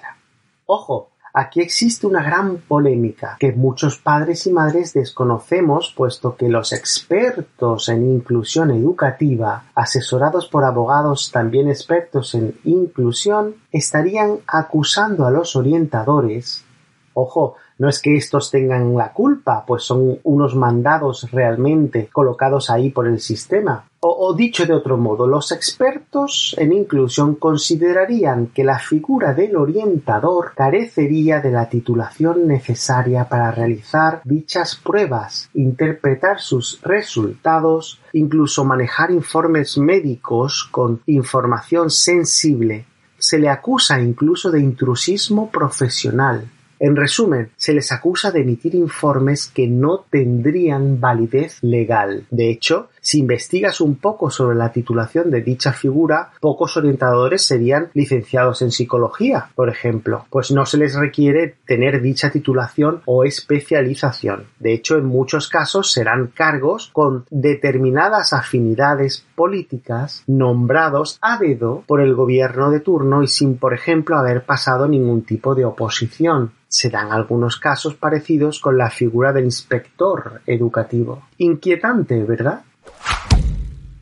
Ojo, 0.67 1.09
Aquí 1.35 1.61
existe 1.61 2.05
una 2.05 2.21
gran 2.21 2.57
polémica 2.57 3.37
que 3.39 3.51
muchos 3.53 3.97
padres 3.97 4.45
y 4.45 4.51
madres 4.53 4.93
desconocemos 4.93 5.91
puesto 5.97 6.35
que 6.35 6.47
los 6.47 6.73
expertos 6.73 7.89
en 7.89 8.07
inclusión 8.07 8.69
educativa, 8.69 9.65
asesorados 9.73 10.47
por 10.47 10.63
abogados 10.63 11.31
también 11.31 11.69
expertos 11.69 12.35
en 12.35 12.55
inclusión, 12.63 13.55
estarían 13.71 14.39
acusando 14.45 15.25
a 15.25 15.31
los 15.31 15.55
orientadores 15.55 16.65
Ojo, 17.13 17.55
no 17.77 17.89
es 17.89 18.01
que 18.01 18.15
estos 18.15 18.49
tengan 18.49 18.95
la 18.95 19.13
culpa, 19.13 19.65
pues 19.65 19.83
son 19.83 20.19
unos 20.23 20.55
mandados 20.55 21.29
realmente 21.31 22.09
colocados 22.11 22.69
ahí 22.69 22.89
por 22.89 23.07
el 23.07 23.19
sistema. 23.19 23.85
O, 24.05 24.33
dicho 24.33 24.65
de 24.65 24.73
otro 24.73 24.97
modo, 24.97 25.27
los 25.27 25.53
expertos 25.53 26.53
en 26.57 26.73
inclusión 26.73 27.35
considerarían 27.35 28.47
que 28.47 28.65
la 28.65 28.77
figura 28.77 29.33
del 29.33 29.55
orientador 29.55 30.51
carecería 30.57 31.39
de 31.39 31.51
la 31.51 31.69
titulación 31.69 32.45
necesaria 32.45 33.29
para 33.29 33.49
realizar 33.51 34.21
dichas 34.25 34.75
pruebas, 34.75 35.49
interpretar 35.53 36.41
sus 36.41 36.81
resultados, 36.81 38.01
incluso 38.11 38.65
manejar 38.65 39.09
informes 39.09 39.77
médicos 39.77 40.67
con 40.69 41.01
información 41.05 41.89
sensible. 41.89 42.85
Se 43.17 43.39
le 43.39 43.47
acusa 43.47 44.01
incluso 44.01 44.51
de 44.51 44.59
intrusismo 44.59 45.49
profesional 45.49 46.49
en 46.85 46.97
resumen, 46.97 47.49
se 47.55 47.73
les 47.73 47.93
acusa 47.93 48.29
de 48.31 48.41
emitir 48.41 48.75
informes 48.75 49.47
que 49.47 49.67
no 49.67 50.05
tendrían 50.09 50.99
validez 50.99 51.59
legal. 51.61 52.27
De 52.29 52.49
hecho, 52.49 52.89
si 53.03 53.19
investigas 53.19 53.81
un 53.81 53.95
poco 53.95 54.31
sobre 54.31 54.55
la 54.55 54.71
titulación 54.71 55.29
de 55.29 55.41
dicha 55.41 55.73
figura, 55.73 56.31
pocos 56.39 56.77
orientadores 56.77 57.45
serían 57.45 57.89
licenciados 57.93 58.61
en 58.61 58.71
psicología, 58.71 59.49
por 59.55 59.67
ejemplo, 59.69 60.25
pues 60.29 60.51
no 60.51 60.65
se 60.65 60.77
les 60.77 60.95
requiere 60.95 61.57
tener 61.67 62.01
dicha 62.01 62.31
titulación 62.31 63.01
o 63.03 63.25
especialización. 63.25 64.45
De 64.57 64.73
hecho, 64.73 64.97
en 64.97 65.05
muchos 65.05 65.49
casos 65.49 65.91
serán 65.91 66.27
cargos 66.27 66.91
con 66.93 67.25
determinadas 67.29 68.31
afinidades 68.31 69.25
políticas 69.35 70.23
nombrados 70.25 71.19
a 71.21 71.37
dedo 71.37 71.83
por 71.85 71.99
el 71.99 72.15
gobierno 72.15 72.71
de 72.71 72.79
turno 72.79 73.21
y 73.21 73.27
sin, 73.27 73.57
por 73.57 73.73
ejemplo, 73.73 74.17
haber 74.17 74.45
pasado 74.45 74.87
ningún 74.87 75.23
tipo 75.23 75.55
de 75.55 75.65
oposición. 75.65 76.53
Se 76.69 76.89
dan 76.89 77.11
algunos 77.11 77.57
casos 77.57 77.95
parecidos 77.95 78.59
con 78.59 78.77
la 78.77 78.89
figura 78.89 79.33
del 79.33 79.43
inspector 79.43 80.41
educativo. 80.47 81.23
Inquietante, 81.37 82.23
¿verdad? 82.23 82.61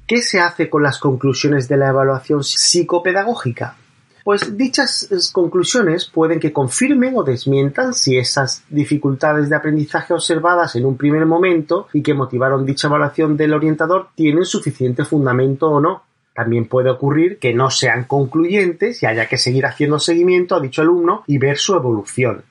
¿Qué 0.07 0.21
se 0.21 0.39
hace 0.39 0.69
con 0.69 0.83
las 0.83 0.99
conclusiones 0.99 1.67
de 1.67 1.77
la 1.77 1.89
evaluación 1.89 2.43
psicopedagógica? 2.43 3.77
Pues 4.23 4.55
dichas 4.55 5.31
conclusiones 5.33 6.05
pueden 6.05 6.39
que 6.39 6.53
confirmen 6.53 7.17
o 7.17 7.23
desmientan 7.23 7.93
si 7.93 8.17
esas 8.17 8.63
dificultades 8.69 9.49
de 9.49 9.55
aprendizaje 9.55 10.13
observadas 10.13 10.75
en 10.75 10.85
un 10.85 10.95
primer 10.95 11.25
momento 11.25 11.87
y 11.91 12.03
que 12.03 12.13
motivaron 12.13 12.65
dicha 12.65 12.87
evaluación 12.87 13.35
del 13.35 13.53
orientador 13.53 14.09
tienen 14.13 14.45
suficiente 14.45 15.05
fundamento 15.05 15.71
o 15.71 15.81
no. 15.81 16.03
También 16.35 16.67
puede 16.67 16.91
ocurrir 16.91 17.39
que 17.39 17.53
no 17.53 17.71
sean 17.71 18.03
concluyentes 18.03 19.01
y 19.01 19.07
haya 19.07 19.27
que 19.27 19.37
seguir 19.37 19.65
haciendo 19.65 19.99
seguimiento 19.99 20.55
a 20.55 20.61
dicho 20.61 20.83
alumno 20.83 21.23
y 21.25 21.39
ver 21.39 21.57
su 21.57 21.75
evolución. 21.75 22.43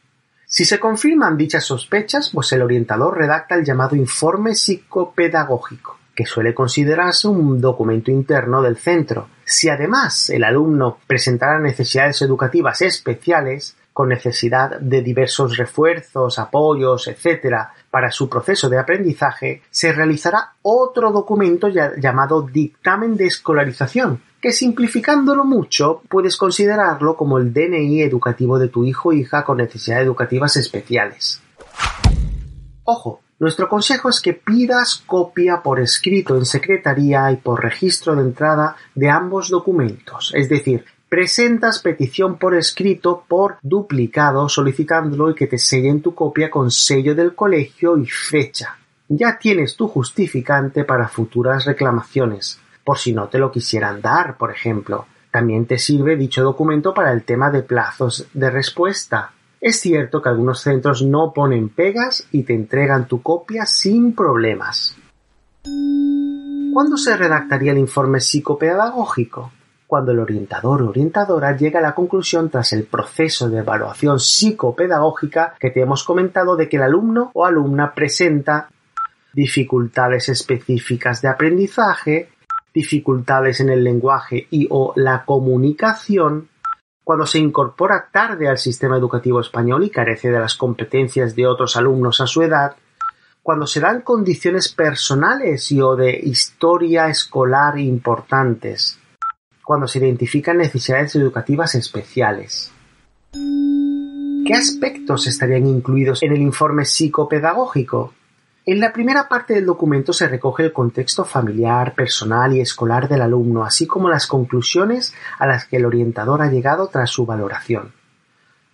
Si 0.44 0.64
se 0.64 0.80
confirman 0.80 1.36
dichas 1.36 1.64
sospechas, 1.64 2.30
pues 2.30 2.52
el 2.52 2.62
orientador 2.62 3.16
redacta 3.16 3.54
el 3.54 3.64
llamado 3.64 3.94
informe 3.94 4.56
psicopedagógico, 4.56 5.99
que 6.20 6.26
suele 6.26 6.52
considerarse 6.52 7.28
un 7.28 7.62
documento 7.62 8.10
interno 8.10 8.60
del 8.60 8.76
centro. 8.76 9.28
Si 9.42 9.70
además 9.70 10.28
el 10.28 10.44
alumno 10.44 10.98
presentara 11.06 11.58
necesidades 11.58 12.20
educativas 12.20 12.82
especiales, 12.82 13.74
con 13.94 14.10
necesidad 14.10 14.78
de 14.78 15.00
diversos 15.00 15.56
refuerzos, 15.56 16.38
apoyos, 16.38 17.08
etc., 17.08 17.56
para 17.90 18.10
su 18.10 18.28
proceso 18.28 18.68
de 18.68 18.78
aprendizaje, 18.78 19.62
se 19.70 19.94
realizará 19.94 20.52
otro 20.60 21.10
documento 21.10 21.68
llamado 21.68 22.42
dictamen 22.42 23.16
de 23.16 23.24
escolarización, 23.24 24.20
que 24.42 24.52
simplificándolo 24.52 25.46
mucho 25.46 26.02
puedes 26.10 26.36
considerarlo 26.36 27.16
como 27.16 27.38
el 27.38 27.54
DNI 27.54 28.02
educativo 28.02 28.58
de 28.58 28.68
tu 28.68 28.84
hijo 28.84 29.08
o 29.08 29.12
hija 29.14 29.42
con 29.42 29.56
necesidades 29.56 30.04
educativas 30.04 30.58
especiales. 30.58 31.40
Ojo, 32.84 33.22
nuestro 33.40 33.68
consejo 33.68 34.08
es 34.08 34.20
que 34.20 34.34
pidas 34.34 35.02
copia 35.04 35.62
por 35.62 35.80
escrito 35.80 36.36
en 36.36 36.44
secretaría 36.44 37.32
y 37.32 37.36
por 37.36 37.62
registro 37.62 38.14
de 38.14 38.22
entrada 38.22 38.76
de 38.94 39.10
ambos 39.10 39.48
documentos, 39.48 40.32
es 40.36 40.48
decir, 40.48 40.84
presentas 41.08 41.80
petición 41.80 42.38
por 42.38 42.54
escrito 42.54 43.24
por 43.26 43.56
duplicado 43.62 44.48
solicitándolo 44.48 45.30
y 45.30 45.34
que 45.34 45.48
te 45.48 45.58
sellen 45.58 46.02
tu 46.02 46.14
copia 46.14 46.50
con 46.50 46.70
sello 46.70 47.16
del 47.16 47.34
colegio 47.34 47.98
y 47.98 48.06
fecha. 48.06 48.76
Ya 49.08 49.36
tienes 49.38 49.74
tu 49.74 49.88
justificante 49.88 50.84
para 50.84 51.08
futuras 51.08 51.64
reclamaciones 51.64 52.60
por 52.84 52.98
si 52.98 53.12
no 53.12 53.28
te 53.28 53.38
lo 53.38 53.50
quisieran 53.50 54.00
dar, 54.00 54.36
por 54.36 54.50
ejemplo. 54.50 55.06
También 55.30 55.66
te 55.66 55.78
sirve 55.78 56.16
dicho 56.16 56.42
documento 56.42 56.92
para 56.92 57.12
el 57.12 57.22
tema 57.22 57.50
de 57.50 57.62
plazos 57.62 58.26
de 58.32 58.50
respuesta. 58.50 59.32
Es 59.60 59.80
cierto 59.80 60.22
que 60.22 60.30
algunos 60.30 60.62
centros 60.62 61.02
no 61.02 61.34
ponen 61.34 61.68
pegas 61.68 62.26
y 62.32 62.44
te 62.44 62.54
entregan 62.54 63.06
tu 63.06 63.22
copia 63.22 63.66
sin 63.66 64.14
problemas. 64.14 64.96
¿Cuándo 66.72 66.96
se 66.96 67.14
redactaría 67.14 67.72
el 67.72 67.78
informe 67.78 68.20
psicopedagógico? 68.20 69.52
Cuando 69.86 70.12
el 70.12 70.20
orientador 70.20 70.82
o 70.82 70.88
orientadora 70.88 71.56
llega 71.56 71.80
a 71.80 71.82
la 71.82 71.94
conclusión 71.94 72.48
tras 72.48 72.72
el 72.72 72.84
proceso 72.84 73.50
de 73.50 73.58
evaluación 73.58 74.18
psicopedagógica 74.18 75.54
que 75.60 75.70
te 75.70 75.82
hemos 75.82 76.04
comentado 76.04 76.56
de 76.56 76.68
que 76.68 76.76
el 76.76 76.84
alumno 76.84 77.30
o 77.34 77.44
alumna 77.44 77.92
presenta 77.92 78.70
dificultades 79.34 80.30
específicas 80.30 81.20
de 81.20 81.28
aprendizaje, 81.28 82.30
dificultades 82.72 83.60
en 83.60 83.68
el 83.68 83.84
lenguaje 83.84 84.46
y 84.50 84.68
o 84.70 84.94
la 84.96 85.24
comunicación, 85.24 86.48
cuando 87.10 87.26
se 87.26 87.40
incorpora 87.40 88.08
tarde 88.12 88.46
al 88.46 88.56
sistema 88.56 88.96
educativo 88.96 89.40
español 89.40 89.82
y 89.82 89.90
carece 89.90 90.30
de 90.30 90.38
las 90.38 90.54
competencias 90.54 91.34
de 91.34 91.44
otros 91.44 91.76
alumnos 91.76 92.20
a 92.20 92.28
su 92.28 92.40
edad, 92.40 92.76
cuando 93.42 93.66
se 93.66 93.80
dan 93.80 94.02
condiciones 94.02 94.68
personales 94.68 95.72
y 95.72 95.80
o 95.80 95.96
de 95.96 96.20
historia 96.22 97.08
escolar 97.08 97.80
importantes, 97.80 99.00
cuando 99.64 99.88
se 99.88 99.98
identifican 99.98 100.58
necesidades 100.58 101.16
educativas 101.16 101.74
especiales. 101.74 102.70
¿Qué 103.32 104.54
aspectos 104.54 105.26
estarían 105.26 105.66
incluidos 105.66 106.22
en 106.22 106.30
el 106.30 106.40
informe 106.40 106.84
psicopedagógico? 106.84 108.14
En 108.70 108.78
la 108.78 108.92
primera 108.92 109.28
parte 109.28 109.54
del 109.54 109.66
documento 109.66 110.12
se 110.12 110.28
recoge 110.28 110.62
el 110.62 110.72
contexto 110.72 111.24
familiar, 111.24 111.92
personal 111.96 112.54
y 112.54 112.60
escolar 112.60 113.08
del 113.08 113.22
alumno, 113.22 113.64
así 113.64 113.84
como 113.84 114.08
las 114.08 114.28
conclusiones 114.28 115.12
a 115.40 115.48
las 115.48 115.64
que 115.64 115.78
el 115.78 115.86
orientador 115.86 116.40
ha 116.40 116.52
llegado 116.52 116.86
tras 116.86 117.10
su 117.10 117.26
valoración. 117.26 117.92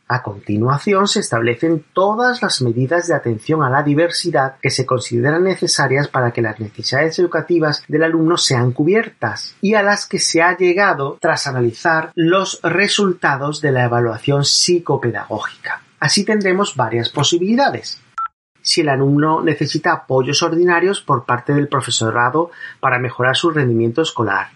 A 0.07 0.23
continuación 0.23 1.09
se 1.09 1.21
establecen 1.21 1.83
todas 1.95 2.43
las 2.43 2.61
medidas 2.61 3.07
de 3.07 3.15
atención 3.15 3.63
a 3.63 3.71
la 3.71 3.83
diversidad 3.83 4.57
que 4.61 4.69
se 4.69 4.85
consideran 4.85 5.45
necesarias 5.45 6.09
para 6.09 6.31
que 6.31 6.43
las 6.43 6.61
necesidades 6.61 7.19
educativas 7.19 7.83
del 7.89 8.03
alumno 8.03 8.37
sean 8.37 8.73
cubiertas 8.73 9.57
y 9.63 9.77
a 9.77 9.83
las 9.83 10.05
que 10.05 10.19
se 10.19 10.43
ha 10.43 10.59
llegado 10.59 11.17
tras 11.23 11.47
analizar 11.47 12.13
los 12.15 12.61
resultados 12.63 13.63
de 13.63 13.73
la 13.73 13.85
evaluación 13.85 14.45
psicopedagógica. 14.45 15.81
Así 15.99 16.23
tendremos 16.27 16.77
varias 16.77 17.09
posibilidades 17.09 18.03
si 18.66 18.81
el 18.81 18.88
alumno 18.88 19.42
necesita 19.42 19.92
apoyos 19.92 20.42
ordinarios 20.42 21.00
por 21.00 21.24
parte 21.24 21.55
del 21.55 21.68
profesorado 21.68 22.50
para 22.81 22.98
mejorar 22.98 23.37
su 23.37 23.50
rendimiento 23.50 24.02
escolar, 24.02 24.48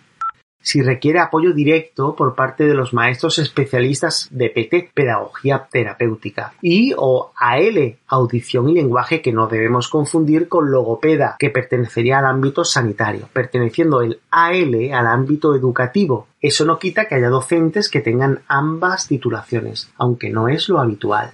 si 0.62 0.82
requiere 0.82 1.20
apoyo 1.20 1.54
directo 1.54 2.14
por 2.14 2.34
parte 2.34 2.66
de 2.66 2.74
los 2.74 2.92
maestros 2.92 3.38
especialistas 3.38 4.28
de 4.30 4.50
PT, 4.50 4.90
Pedagogía 4.92 5.66
Terapéutica, 5.70 6.52
y 6.60 6.92
o 6.96 7.32
AL, 7.34 7.98
Audición 8.08 8.68
y 8.68 8.74
Lenguaje, 8.74 9.22
que 9.22 9.32
no 9.32 9.46
debemos 9.46 9.88
confundir 9.88 10.48
con 10.48 10.70
logopeda, 10.70 11.36
que 11.38 11.48
pertenecería 11.48 12.18
al 12.18 12.26
ámbito 12.26 12.64
sanitario, 12.64 13.28
perteneciendo 13.32 14.02
el 14.02 14.20
AL 14.30 14.92
al 14.92 15.06
ámbito 15.06 15.54
educativo. 15.54 16.26
Eso 16.42 16.66
no 16.66 16.78
quita 16.78 17.06
que 17.06 17.14
haya 17.14 17.28
docentes 17.28 17.88
que 17.88 18.00
tengan 18.00 18.40
ambas 18.46 19.06
titulaciones, 19.08 19.90
aunque 19.96 20.30
no 20.30 20.48
es 20.48 20.68
lo 20.68 20.80
habitual 20.80 21.30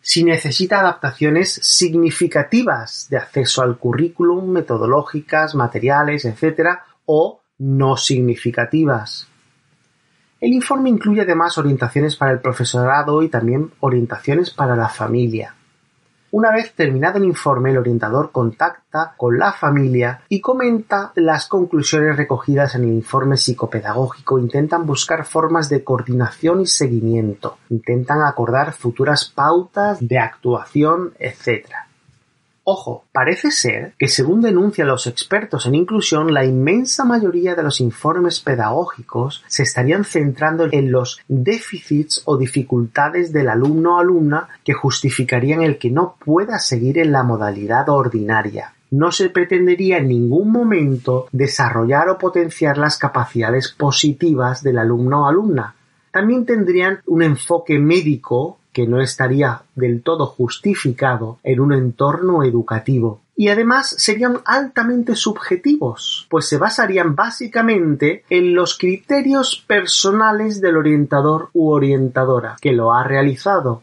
si 0.00 0.24
necesita 0.24 0.80
adaptaciones 0.80 1.52
significativas 1.62 3.08
de 3.10 3.18
acceso 3.18 3.62
al 3.62 3.78
currículum, 3.78 4.50
metodológicas, 4.50 5.54
materiales, 5.54 6.24
etc., 6.24 6.78
o 7.04 7.40
no 7.58 7.96
significativas. 7.96 9.26
El 10.40 10.52
informe 10.54 10.88
incluye 10.88 11.20
además 11.20 11.58
orientaciones 11.58 12.16
para 12.16 12.32
el 12.32 12.40
profesorado 12.40 13.22
y 13.22 13.28
también 13.28 13.72
orientaciones 13.80 14.50
para 14.50 14.74
la 14.74 14.88
familia. 14.88 15.54
Una 16.32 16.52
vez 16.52 16.72
terminado 16.74 17.18
el 17.18 17.24
informe, 17.24 17.70
el 17.70 17.78
orientador 17.78 18.30
contacta 18.30 19.14
con 19.16 19.36
la 19.36 19.52
familia 19.52 20.22
y 20.28 20.40
comenta 20.40 21.10
las 21.16 21.48
conclusiones 21.48 22.16
recogidas 22.16 22.76
en 22.76 22.84
el 22.84 22.90
informe 22.90 23.36
psicopedagógico. 23.36 24.38
Intentan 24.38 24.86
buscar 24.86 25.24
formas 25.24 25.68
de 25.68 25.82
coordinación 25.82 26.60
y 26.60 26.66
seguimiento. 26.66 27.58
Intentan 27.68 28.22
acordar 28.22 28.72
futuras 28.72 29.24
pautas 29.24 29.98
de 30.00 30.18
actuación, 30.18 31.14
etc. 31.18 31.89
Ojo, 32.72 33.02
parece 33.10 33.50
ser 33.50 33.94
que 33.98 34.06
según 34.06 34.42
denuncian 34.42 34.86
los 34.86 35.08
expertos 35.08 35.66
en 35.66 35.74
inclusión, 35.74 36.32
la 36.32 36.44
inmensa 36.44 37.04
mayoría 37.04 37.56
de 37.56 37.64
los 37.64 37.80
informes 37.80 38.38
pedagógicos 38.38 39.42
se 39.48 39.64
estarían 39.64 40.04
centrando 40.04 40.68
en 40.70 40.92
los 40.92 41.20
déficits 41.26 42.22
o 42.26 42.36
dificultades 42.36 43.32
del 43.32 43.48
alumno 43.48 43.96
o 43.96 43.98
alumna 43.98 44.48
que 44.62 44.72
justificarían 44.72 45.62
el 45.62 45.78
que 45.78 45.90
no 45.90 46.14
pueda 46.24 46.60
seguir 46.60 46.98
en 46.98 47.10
la 47.10 47.24
modalidad 47.24 47.88
ordinaria. 47.88 48.74
no 48.92 49.10
se 49.10 49.30
pretendería 49.30 49.98
en 49.98 50.06
ningún 50.06 50.52
momento 50.52 51.26
desarrollar 51.32 52.08
o 52.08 52.18
potenciar 52.18 52.78
las 52.78 52.98
capacidades 52.98 53.72
positivas 53.72 54.62
del 54.62 54.78
alumno 54.78 55.24
o 55.24 55.28
alumna. 55.28 55.74
También 56.12 56.46
tendrían 56.46 57.00
un 57.06 57.22
enfoque 57.22 57.80
médico 57.80 58.59
que 58.72 58.86
no 58.86 59.00
estaría 59.00 59.62
del 59.74 60.02
todo 60.02 60.26
justificado 60.26 61.38
en 61.42 61.60
un 61.60 61.72
entorno 61.72 62.44
educativo. 62.44 63.20
Y 63.36 63.48
además 63.48 63.94
serían 63.96 64.40
altamente 64.44 65.16
subjetivos, 65.16 66.26
pues 66.28 66.46
se 66.46 66.58
basarían 66.58 67.16
básicamente 67.16 68.24
en 68.28 68.54
los 68.54 68.76
criterios 68.76 69.64
personales 69.66 70.60
del 70.60 70.76
orientador 70.76 71.48
u 71.54 71.70
orientadora 71.70 72.56
que 72.60 72.72
lo 72.72 72.92
ha 72.92 73.02
realizado, 73.02 73.82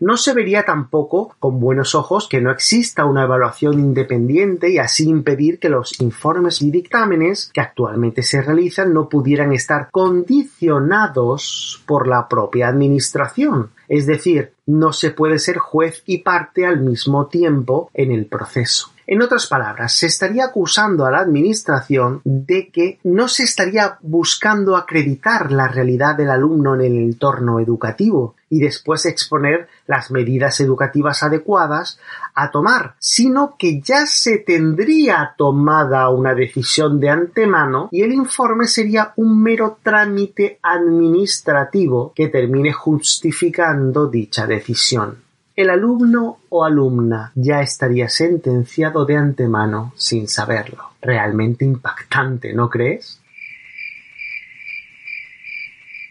no 0.00 0.16
se 0.16 0.34
vería 0.34 0.64
tampoco 0.64 1.34
con 1.38 1.60
buenos 1.60 1.94
ojos 1.94 2.28
que 2.28 2.40
no 2.40 2.50
exista 2.50 3.04
una 3.04 3.24
evaluación 3.24 3.78
independiente 3.78 4.70
y 4.70 4.78
así 4.78 5.08
impedir 5.08 5.58
que 5.58 5.68
los 5.68 6.00
informes 6.00 6.60
y 6.62 6.70
dictámenes 6.70 7.50
que 7.52 7.60
actualmente 7.60 8.22
se 8.22 8.42
realizan 8.42 8.92
no 8.92 9.08
pudieran 9.08 9.52
estar 9.52 9.90
condicionados 9.90 11.82
por 11.86 12.06
la 12.06 12.28
propia 12.28 12.68
Administración. 12.68 13.70
Es 13.88 14.06
decir, 14.06 14.52
no 14.66 14.92
se 14.92 15.10
puede 15.10 15.38
ser 15.38 15.58
juez 15.58 16.02
y 16.06 16.18
parte 16.18 16.66
al 16.66 16.80
mismo 16.80 17.26
tiempo 17.26 17.90
en 17.94 18.10
el 18.12 18.26
proceso. 18.26 18.95
En 19.08 19.22
otras 19.22 19.46
palabras, 19.46 19.92
se 19.92 20.06
estaría 20.06 20.46
acusando 20.46 21.06
a 21.06 21.12
la 21.12 21.20
Administración 21.20 22.20
de 22.24 22.70
que 22.70 22.98
no 23.04 23.28
se 23.28 23.44
estaría 23.44 23.98
buscando 24.02 24.76
acreditar 24.76 25.52
la 25.52 25.68
realidad 25.68 26.16
del 26.16 26.30
alumno 26.30 26.74
en 26.74 26.80
el 26.80 26.96
entorno 26.96 27.60
educativo 27.60 28.34
y 28.50 28.58
después 28.58 29.06
exponer 29.06 29.68
las 29.86 30.10
medidas 30.10 30.58
educativas 30.60 31.22
adecuadas 31.22 32.00
a 32.34 32.50
tomar, 32.50 32.96
sino 32.98 33.54
que 33.56 33.80
ya 33.80 34.06
se 34.06 34.38
tendría 34.38 35.34
tomada 35.38 36.08
una 36.08 36.34
decisión 36.34 36.98
de 36.98 37.10
antemano 37.10 37.88
y 37.92 38.02
el 38.02 38.12
informe 38.12 38.66
sería 38.66 39.12
un 39.16 39.40
mero 39.40 39.78
trámite 39.84 40.58
administrativo 40.62 42.12
que 42.12 42.26
termine 42.26 42.72
justificando 42.72 44.08
dicha 44.08 44.48
decisión 44.48 45.25
el 45.56 45.70
alumno 45.70 46.38
o 46.50 46.64
alumna 46.64 47.32
ya 47.34 47.62
estaría 47.62 48.10
sentenciado 48.10 49.06
de 49.06 49.16
antemano 49.16 49.94
sin 49.96 50.28
saberlo. 50.28 50.90
Realmente 51.00 51.64
impactante, 51.64 52.52
¿no 52.52 52.68
crees? 52.68 53.20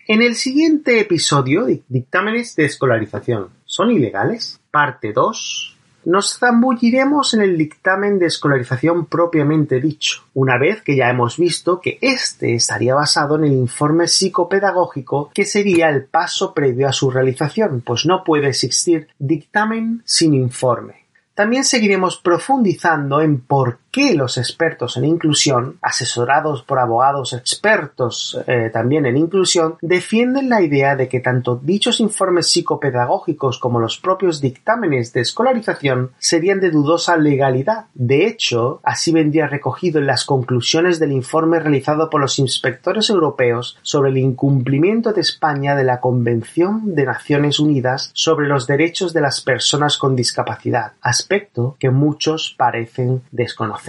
En 0.08 0.22
el 0.22 0.36
siguiente 0.36 1.00
episodio, 1.00 1.66
dictámenes 1.88 2.56
de 2.56 2.66
escolarización, 2.66 3.50
¿son 3.66 3.92
ilegales? 3.92 4.60
Parte 4.72 5.14
2 5.14 5.75
nos 6.06 6.38
zambulliremos 6.38 7.34
en 7.34 7.42
el 7.42 7.58
dictamen 7.58 8.20
de 8.20 8.28
escolarización 8.28 9.06
propiamente 9.08 9.82
dicho, 9.82 10.24
una 10.34 10.58
vez 10.58 10.82
que 10.82 10.96
ya 10.96 11.10
hemos 11.10 11.38
visto 11.38 11.82
que 11.82 11.98
éste 12.02 12.56
estaría 12.56 12.94
basado 12.94 13.36
en 13.36 13.46
el 13.46 13.54
informe 13.54 14.08
psicopedagógico 14.08 15.32
que 15.34 15.46
sería 15.46 15.90
el 15.90 16.06
paso 16.06 16.54
previo 16.54 16.88
a 16.88 16.94
su 16.94 17.12
realización, 17.12 17.82
pues 17.82 18.06
no 18.06 18.24
puede 18.24 18.50
existir 18.50 19.08
dictamen 19.18 20.02
sin 20.06 20.34
informe. 20.34 21.06
También 21.34 21.66
seguiremos 21.66 22.18
profundizando 22.18 23.20
en 23.20 23.42
por 23.42 23.80
qué 23.96 24.14
los 24.14 24.38
expertos 24.38 24.98
en 24.98 25.06
inclusión, 25.06 25.78
asesorados 25.82 26.64
por 26.64 26.80
abogados 26.80 27.32
expertos 27.32 28.38
eh, 28.46 28.70
también 28.74 29.06
en 29.06 29.16
inclusión, 29.16 29.78
defienden 29.82 30.50
la 30.50 30.62
idea 30.62 30.98
de 30.98 31.08
que 31.08 31.22
tanto 31.22 31.56
dichos 31.56 32.02
informes 32.02 32.50
psicopedagógicos 32.50 33.58
como 33.58 33.80
los 33.80 33.98
propios 33.98 34.42
dictámenes 34.42 35.14
de 35.14 35.22
escolarización 35.22 36.12
serían 36.18 36.60
de 36.60 36.72
dudosa 36.72 37.16
legalidad. 37.16 37.86
De 37.94 38.28
hecho, 38.28 38.82
así 38.84 39.14
vendría 39.14 39.48
recogido 39.48 40.00
en 40.00 40.08
las 40.08 40.26
conclusiones 40.26 41.00
del 41.00 41.14
informe 41.14 41.62
realizado 41.62 42.10
por 42.10 42.20
los 42.20 42.38
inspectores 42.38 43.10
europeos 43.10 43.80
sobre 43.82 44.10
el 44.10 44.18
incumplimiento 44.18 45.14
de 45.14 45.22
España 45.22 45.74
de 45.74 45.86
la 45.86 46.02
Convención 46.02 46.96
de 46.96 47.06
Naciones 47.06 47.62
Unidas 47.62 48.12
sobre 48.14 48.50
los 48.50 48.68
Derechos 48.68 49.14
de 49.14 49.22
las 49.22 49.40
Personas 49.40 49.98
con 49.98 50.18
Discapacidad, 50.18 50.92
aspecto 51.00 51.78
que 51.80 51.92
muchos 51.92 52.54
parecen 52.58 53.22
desconocer. 53.32 53.85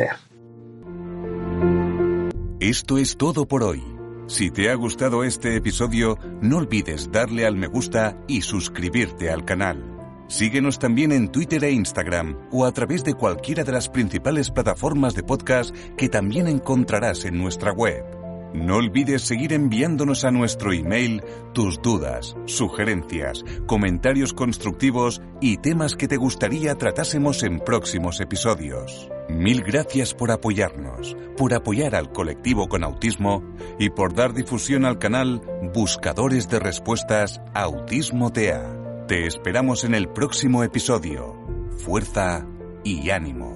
Esto 2.61 2.99
es 2.99 3.17
todo 3.17 3.47
por 3.47 3.63
hoy. 3.63 3.83
Si 4.29 4.51
te 4.51 4.71
ha 4.71 4.75
gustado 4.75 5.23
este 5.23 5.55
episodio, 5.55 6.19
no 6.41 6.57
olvides 6.57 7.13
darle 7.13 7.47
al 7.47 7.55
me 7.55 7.69
gusta 7.69 8.19
y 8.27 8.43
suscribirte 8.43 9.31
al 9.31 9.45
canal. 9.45 9.97
Síguenos 10.29 10.81
también 10.81 11.13
en 11.13 11.31
Twitter 11.31 11.63
e 11.63 11.71
Instagram 11.71 12.49
o 12.51 12.65
a 12.65 12.73
través 12.73 13.05
de 13.05 13.15
cualquiera 13.15 13.63
de 13.63 13.71
las 13.71 13.89
principales 13.89 14.51
plataformas 14.51 15.15
de 15.15 15.23
podcast 15.23 15.73
que 15.97 16.09
también 16.09 16.49
encontrarás 16.49 17.25
en 17.25 17.39
nuestra 17.39 17.71
web. 17.71 18.05
No 18.53 18.77
olvides 18.77 19.23
seguir 19.23 19.53
enviándonos 19.53 20.25
a 20.25 20.33
nuestro 20.33 20.73
email 20.73 21.23
tus 21.53 21.81
dudas, 21.81 22.37
sugerencias, 22.47 23.45
comentarios 23.67 24.33
constructivos 24.33 25.23
y 25.41 25.59
temas 25.59 25.95
que 25.95 26.09
te 26.09 26.17
gustaría 26.17 26.75
tratásemos 26.75 27.45
en 27.45 27.61
próximos 27.61 28.21
episodios. 28.21 29.09
Mil 29.29 29.62
gracias 29.62 30.15
por 30.15 30.31
apoyarnos, 30.31 31.17
por 31.37 31.53
apoyar 31.53 31.97
al 31.97 32.12
colectivo 32.12 32.69
con 32.69 32.85
autismo 32.85 33.43
y 33.79 33.91
por 33.91 34.15
dar 34.15 34.33
difusión 34.35 34.85
al 34.85 34.99
canal 34.99 35.43
Buscadores 35.75 36.49
de 36.49 36.61
Respuestas 36.61 37.41
Autismo 37.53 38.33
TEA. 38.33 39.05
Te 39.09 39.27
esperamos 39.27 39.85
en 39.85 39.95
el 39.95 40.09
próximo 40.09 40.62
episodio. 40.62 41.35
Fuerza 41.79 42.47
y 42.85 43.11
ánimo. 43.11 43.56